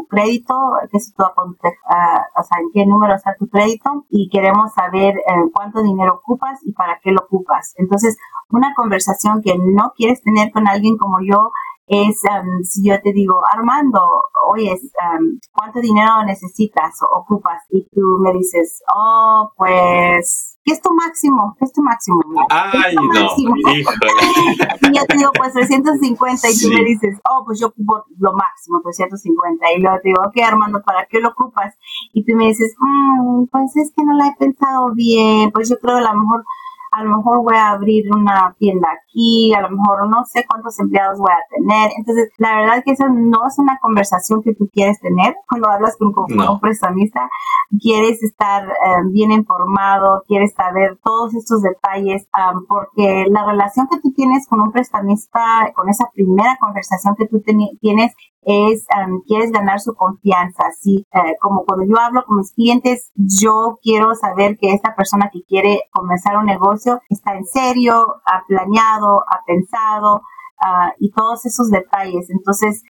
crédito, 0.09 0.55
qué 0.89 0.97
es 0.97 1.13
tu, 1.13 1.21
uh, 1.21 1.25
o 1.27 2.43
sea, 2.43 2.59
en 2.61 2.71
qué 2.73 2.85
número 2.85 3.13
está 3.13 3.35
tu 3.37 3.49
crédito 3.49 4.05
y 4.09 4.29
queremos 4.29 4.73
saber 4.73 5.17
eh, 5.17 5.49
cuánto 5.53 5.83
dinero 5.83 6.15
ocupas 6.15 6.59
y 6.63 6.71
para 6.71 6.99
qué 7.03 7.11
lo 7.11 7.19
ocupas. 7.25 7.73
Entonces, 7.77 8.17
una 8.49 8.73
conversación 8.73 9.41
que 9.41 9.57
no 9.57 9.91
quieres 9.95 10.23
tener 10.23 10.51
con 10.51 10.67
alguien 10.67 10.97
como 10.97 11.17
yo 11.21 11.51
es 11.87 12.21
um, 12.23 12.63
si 12.63 12.87
yo 12.87 13.01
te 13.01 13.11
digo, 13.11 13.41
Armando, 13.51 13.99
oye, 14.47 14.71
um, 14.71 15.39
¿cuánto 15.51 15.81
dinero 15.81 16.23
necesitas 16.25 17.01
o 17.01 17.19
ocupas? 17.19 17.63
Y 17.69 17.85
tú 17.93 18.17
me 18.21 18.31
dices, 18.31 18.81
oh, 18.95 19.51
pues, 19.57 20.50
¿qué 20.63 20.73
es 20.73 20.81
tu 20.81 20.93
máximo? 20.93 21.55
¿Qué 21.57 21.65
es 21.65 21.73
tu 21.73 21.81
máximo? 21.81 22.19
Ay, 22.49 22.95
no, 22.95 23.03
máximo? 23.03 23.55
y 24.91 24.97
yo 24.97 25.05
te 25.05 25.17
digo, 25.17 25.31
pues 25.37 25.53
350 25.53 26.49
y 26.49 26.59
tú 26.59 26.69
me 26.69 26.83
dices, 26.83 27.19
oh, 27.29 27.43
pues 27.45 27.59
yo 27.59 27.67
ocupo 27.67 28.03
lo 28.19 28.33
máximo, 28.33 28.81
350. 28.83 29.71
Y 29.75 29.81
luego 29.81 29.97
te 30.01 30.09
digo, 30.09 30.21
ok, 30.25 30.37
Armando, 30.45 30.81
¿para 30.81 31.05
qué 31.07 31.19
lo 31.19 31.29
ocupas? 31.29 31.75
Y 32.13 32.25
tú 32.25 32.35
me 32.35 32.47
dices, 32.47 32.75
mm, 32.77 33.45
pues 33.51 33.75
es 33.77 33.91
que 33.95 34.03
no 34.03 34.13
la 34.13 34.27
he 34.27 34.35
pensado 34.37 34.93
bien, 34.93 35.51
pues 35.51 35.69
yo 35.69 35.77
creo 35.79 35.97
a 35.97 36.01
lo 36.01 36.19
mejor 36.19 36.43
a 36.91 37.03
lo 37.03 37.17
mejor 37.17 37.41
voy 37.41 37.55
a 37.55 37.71
abrir 37.71 38.03
una 38.13 38.53
tienda 38.59 38.89
aquí, 38.91 39.53
a 39.53 39.61
lo 39.61 39.69
mejor 39.69 40.09
no 40.09 40.25
sé 40.25 40.45
cuántos 40.45 40.77
empleados 40.77 41.19
voy 41.19 41.31
a 41.31 41.55
tener. 41.55 41.89
Entonces, 41.97 42.29
la 42.37 42.57
verdad 42.57 42.77
es 42.79 42.83
que 42.83 42.91
esa 42.91 43.07
no 43.07 43.47
es 43.47 43.57
una 43.59 43.79
conversación 43.81 44.43
que 44.43 44.53
tú 44.53 44.69
quieres 44.73 44.99
tener 44.99 45.35
cuando 45.47 45.69
hablas 45.69 45.95
con, 45.97 46.13
un 46.13 46.59
prestamista. 46.59 47.29
Quieres 47.79 48.21
estar 48.23 48.67
eh, 48.67 48.95
bien 49.11 49.31
informado, 49.31 50.23
quieres 50.27 50.53
saber 50.53 50.99
todos 51.03 51.33
estos 51.35 51.61
detalles, 51.61 52.27
porque 52.67 53.25
la 53.29 53.45
relación 53.45 53.87
que 53.89 53.99
tú 53.99 54.11
tienes 54.13 54.47
con 54.47 54.59
un 54.59 54.71
prestamista, 54.71 55.71
con 55.75 55.89
esa 55.89 56.09
primera 56.13 56.57
conversación 56.59 57.15
que 57.15 57.27
tú 57.27 57.41
tienes, 57.79 58.13
es, 58.43 58.85
quieres 59.27 59.51
ganar 59.51 59.79
su 59.79 59.93
confianza. 59.93 60.63
Así 60.67 61.05
eh, 61.13 61.35
como 61.39 61.63
cuando 61.65 61.85
yo 61.85 61.99
hablo 61.99 62.23
con 62.25 62.37
mis 62.37 62.51
clientes, 62.53 63.11
yo 63.15 63.79
quiero 63.81 64.15
saber 64.15 64.57
que 64.57 64.73
esta 64.73 64.95
persona 64.95 65.29
que 65.31 65.43
quiere 65.43 65.83
comenzar 65.91 66.37
un 66.37 66.45
negocio 66.45 66.99
está 67.09 67.35
en 67.35 67.45
serio, 67.45 68.21
ha 68.25 68.43
planeado, 68.47 69.23
ha 69.27 69.43
pensado, 69.45 70.21
Uh, 70.63 70.93
y 70.99 71.11
todos 71.11 71.43
esos 71.47 71.71
detalles. 71.71 72.29
Entonces, 72.29 72.83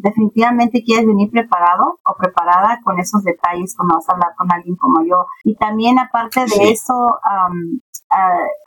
definitivamente 0.00 0.82
quieres 0.82 1.06
venir 1.06 1.30
preparado 1.30 2.00
o 2.02 2.14
preparada 2.16 2.80
con 2.82 2.98
esos 2.98 3.22
detalles 3.24 3.76
cuando 3.76 3.96
vas 3.96 4.08
a 4.08 4.12
hablar 4.12 4.34
con 4.38 4.50
alguien 4.50 4.74
como 4.76 5.04
yo. 5.04 5.26
Y 5.44 5.54
también 5.56 5.98
aparte 5.98 6.40
de 6.46 6.70
eso, 6.70 6.94
uh, 6.94 7.78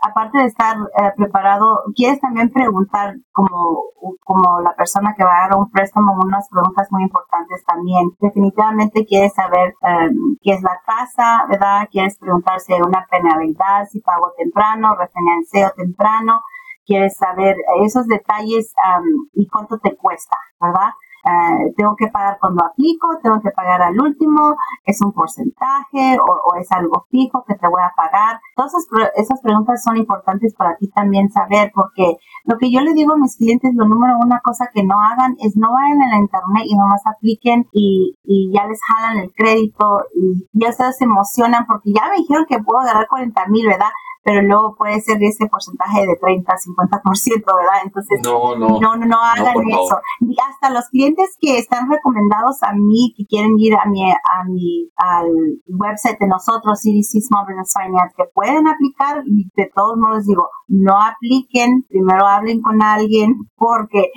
aparte 0.02 0.38
de 0.38 0.46
estar 0.46 0.78
eh, 0.78 1.12
preparado, 1.18 1.84
quieres 1.96 2.20
también 2.20 2.50
preguntar 2.50 3.16
como, 3.32 3.84
como 4.24 4.62
la 4.62 4.74
persona 4.76 5.14
que 5.16 5.24
va 5.24 5.46
a 5.46 5.50
dar 5.50 5.58
un 5.58 5.70
préstamo 5.70 6.14
unas 6.14 6.48
preguntas 6.50 6.88
muy 6.92 7.04
importantes 7.04 7.64
también. 7.66 8.10
Definitivamente 8.20 9.06
quieres 9.06 9.34
saber 9.34 9.74
um, 9.82 10.38
qué 10.42 10.54
es 10.54 10.62
la 10.62 10.80
tasa, 10.86 11.46
¿verdad? 11.50 11.88
Quieres 11.92 12.18
preguntarse 12.18 12.74
una 12.76 13.06
penalidad, 13.10 13.88
si 13.90 14.00
pago 14.00 14.32
temprano, 14.38 14.96
refinanceo 14.96 15.72
temprano. 15.76 16.42
Quieres 16.86 17.18
saber 17.18 17.56
esos 17.84 18.08
detalles 18.08 18.74
um, 18.78 19.30
y 19.34 19.48
cuánto 19.48 19.80
te 19.80 19.96
cuesta, 19.96 20.38
¿verdad? 20.60 20.92
Eh, 21.26 21.74
tengo 21.78 21.96
que 21.96 22.08
pagar 22.08 22.38
cuando 22.38 22.66
aplico, 22.66 23.08
tengo 23.24 23.40
que 23.40 23.52
pagar 23.52 23.82
al 23.82 23.98
último, 23.98 24.58
es 24.84 25.02
un 25.02 25.14
porcentaje 25.14 26.18
o, 26.20 26.56
es 26.60 26.70
algo 26.74 27.08
fijo 27.10 27.46
que 27.48 27.56
te 27.56 27.68
voy 27.68 27.82
a 27.82 27.94
pagar. 27.96 28.42
Todas 28.58 28.74
esas, 29.16 29.42
preguntas 29.42 29.82
son 29.84 29.96
importantes 29.96 30.54
para 30.54 30.76
ti 30.76 30.90
también 30.90 31.32
saber 31.32 31.72
porque 31.74 32.18
lo 32.44 32.58
que 32.58 32.72
yo 32.72 32.82
le 32.82 32.94
digo 32.94 33.14
a 33.14 33.18
mis 33.18 33.38
clientes, 33.38 33.72
lo 33.74 33.88
número 33.88 34.18
una 34.18 34.42
cosa 34.42 34.70
que 34.74 34.84
no 34.84 34.96
hagan 35.00 35.36
es 35.40 35.56
no 35.56 35.72
vayan 35.72 36.02
a 36.02 36.10
la 36.10 36.18
internet 36.18 36.64
y 36.66 36.76
nomás 36.76 37.02
apliquen 37.06 37.68
y, 37.72 38.18
y 38.26 38.52
ya 38.54 38.66
les 38.68 38.80
jalan 38.86 39.20
el 39.20 39.32
crédito 39.34 40.02
y 40.14 40.46
ya 40.52 40.74
se 40.74 41.06
emocionan 41.06 41.66
porque 41.66 41.94
ya 41.94 42.10
me 42.10 42.18
dijeron 42.18 42.46
que 42.48 42.60
puedo 42.60 42.82
agarrar 42.82 43.08
40 43.08 43.48
mil, 43.48 43.68
¿verdad? 43.68 43.92
Pero 44.24 44.42
luego 44.42 44.76
puede 44.76 45.02
ser 45.02 45.18
ese 45.22 45.48
porcentaje 45.48 46.02
de 46.08 46.16
30, 46.16 46.54
50%, 46.54 47.44
¿verdad? 47.46 47.82
Entonces, 47.84 48.20
no, 48.24 48.56
no, 48.56 48.80
no, 48.80 48.96
no, 48.96 49.18
hagan 49.22 49.56
eso. 49.70 50.00
Y 50.22 50.36
hasta 50.40 50.70
los 50.70 50.88
clientes 50.90 51.38
que 51.40 51.58
están 51.58 51.90
recomendados 51.90 52.64
a 52.64 52.74
mí, 52.74 53.14
que 53.18 53.26
quieren 53.26 53.60
ir 53.60 53.76
a 53.76 53.86
mi, 53.90 54.10
a 54.10 54.44
mi, 54.48 54.90
al 54.96 55.28
website 55.68 56.20
de 56.20 56.28
nosotros, 56.28 56.80
CDC 56.80 57.22
Small 57.28 57.46
Business 57.46 57.74
Finance, 57.74 58.16
que 58.16 58.24
pueden 58.34 58.68
aplicar, 58.68 59.24
y 59.26 59.50
de 59.56 59.70
todos 59.76 59.98
modos 59.98 60.26
digo, 60.26 60.48
no 60.68 60.94
apliquen, 61.02 61.84
primero 61.90 62.26
hablen 62.26 62.62
con 62.62 62.82
alguien, 62.82 63.36
porque 63.56 64.12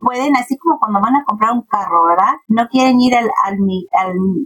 pueden, 0.00 0.36
así 0.36 0.56
como 0.56 0.78
cuando 0.78 1.00
van 1.00 1.16
a 1.16 1.24
comprar 1.24 1.52
un 1.52 1.62
carro, 1.62 2.06
¿verdad? 2.06 2.34
No 2.48 2.66
quieren 2.68 3.00
ir 3.00 3.14
al, 3.14 3.28
al, 3.44 3.58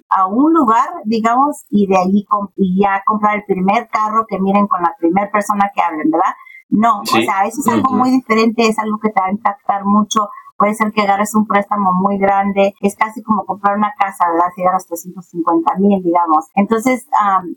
a 0.08 0.26
un 0.26 0.52
lugar, 0.52 0.88
digamos, 1.04 1.64
y 1.68 1.86
de 1.86 1.96
allí 1.96 2.26
y 2.56 2.80
ya 2.80 3.02
comprar 3.06 3.36
el 3.36 3.44
primer 3.44 3.88
carro 3.88 4.24
que 4.28 4.39
miren 4.40 4.66
con 4.66 4.82
la 4.82 4.94
primera 4.98 5.30
persona 5.30 5.70
que 5.74 5.82
hablen, 5.82 6.10
¿verdad? 6.10 6.34
No, 6.68 7.00
o 7.00 7.04
sea, 7.04 7.44
eso 7.46 7.60
es 7.60 7.68
algo 7.68 7.92
muy 7.92 8.10
diferente, 8.10 8.66
es 8.66 8.78
algo 8.78 8.98
que 8.98 9.10
te 9.10 9.20
va 9.20 9.26
a 9.26 9.32
impactar 9.32 9.84
mucho 9.84 10.28
puede 10.60 10.74
ser 10.74 10.92
que 10.92 11.00
agarres 11.00 11.34
un 11.34 11.46
préstamo 11.46 11.90
muy 11.94 12.18
grande, 12.18 12.74
es 12.82 12.94
casi 12.94 13.22
como 13.22 13.46
comprar 13.46 13.78
una 13.78 13.94
casa, 13.98 14.26
¿verdad? 14.30 14.52
Si 14.54 14.60
agarras 14.60 14.86
350 14.86 15.74
mil, 15.78 16.02
digamos. 16.02 16.48
Entonces, 16.54 17.06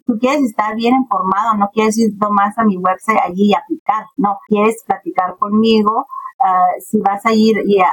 tú 0.06 0.17
quieres 0.17 0.43
estar 0.43 0.74
bien 0.74 0.96
informado, 0.96 1.56
no 1.56 1.69
quieres 1.74 1.98
ir 1.98 2.13
nomás 2.17 2.58
a 2.58 2.63
mi 2.63 2.78
website 2.78 3.19
allí 3.22 3.50
y 3.50 3.54
aplicar, 3.54 4.06
no, 4.15 4.39
quieres 4.48 4.82
platicar 4.88 5.36
conmigo, 5.38 6.08
Ah, 6.46 6.68
si 6.80 7.00
vas 7.00 7.26
a 7.26 7.32
ir 7.32 7.56
y 7.66 7.80
a, 7.80 7.88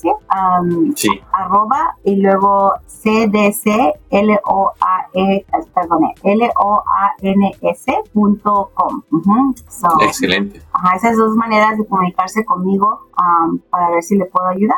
um, 0.08 0.94
sí. 0.96 1.10
arroba 1.32 1.96
y 2.04 2.16
luego 2.18 2.74
C-D-C-L-O-A-E, 3.06 3.96
perdón, 5.74 6.12
L-O-A-N-S.com. 6.24 7.54
Excelente. 10.02 10.62
Ajá, 10.74 10.96
esas 10.96 11.16
dos 11.18 11.36
maneras 11.36 11.78
de 11.78 11.86
comunicarse 11.86 12.35
conmigo 12.44 13.12
para 13.70 13.92
ver 13.92 14.04
si 14.04 14.18
le 14.18 14.26
puedo 14.26 14.48
ayudar. 14.48 14.78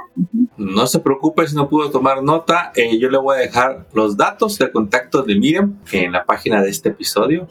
No 0.57 0.85
se 0.85 0.99
preocupe 0.99 1.47
si 1.47 1.55
no 1.55 1.69
pudo 1.69 1.89
tomar 1.89 2.23
nota. 2.23 2.71
Eh, 2.75 2.99
yo 2.99 3.09
le 3.09 3.17
voy 3.17 3.37
a 3.37 3.39
dejar 3.39 3.87
los 3.93 4.17
datos 4.17 4.57
de 4.57 4.71
contacto 4.71 5.23
de 5.23 5.35
Miriam 5.35 5.77
en 5.91 6.11
la 6.11 6.25
página 6.25 6.61
de 6.61 6.69
este 6.69 6.89
episodio 6.89 7.47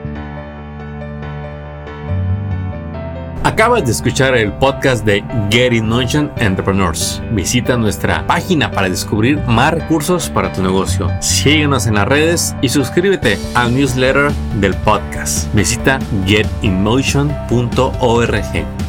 Acabas 3.44 3.86
de 3.86 3.92
escuchar 3.92 4.36
el 4.36 4.52
podcast 4.54 5.06
de 5.06 5.24
Getting 5.50 5.88
Motion 5.88 6.32
Entrepreneurs. 6.38 7.22
Visita 7.32 7.78
nuestra 7.78 8.28
página 8.28 8.70
para 8.70 8.90
descubrir 8.90 9.40
más 9.48 9.74
recursos 9.74 10.30
para 10.30 10.52
tu 10.52 10.62
negocio. 10.62 11.10
Síguenos 11.22 11.88
en 11.88 11.96
las 11.96 12.08
redes 12.08 12.56
y 12.62 12.70
suscríbete 12.70 13.40
al 13.56 13.74
newsletter 13.74 14.32
del 14.60 14.76
podcast. 14.76 15.52
Visita 15.54 16.00
getinmotion.org. 16.26 18.89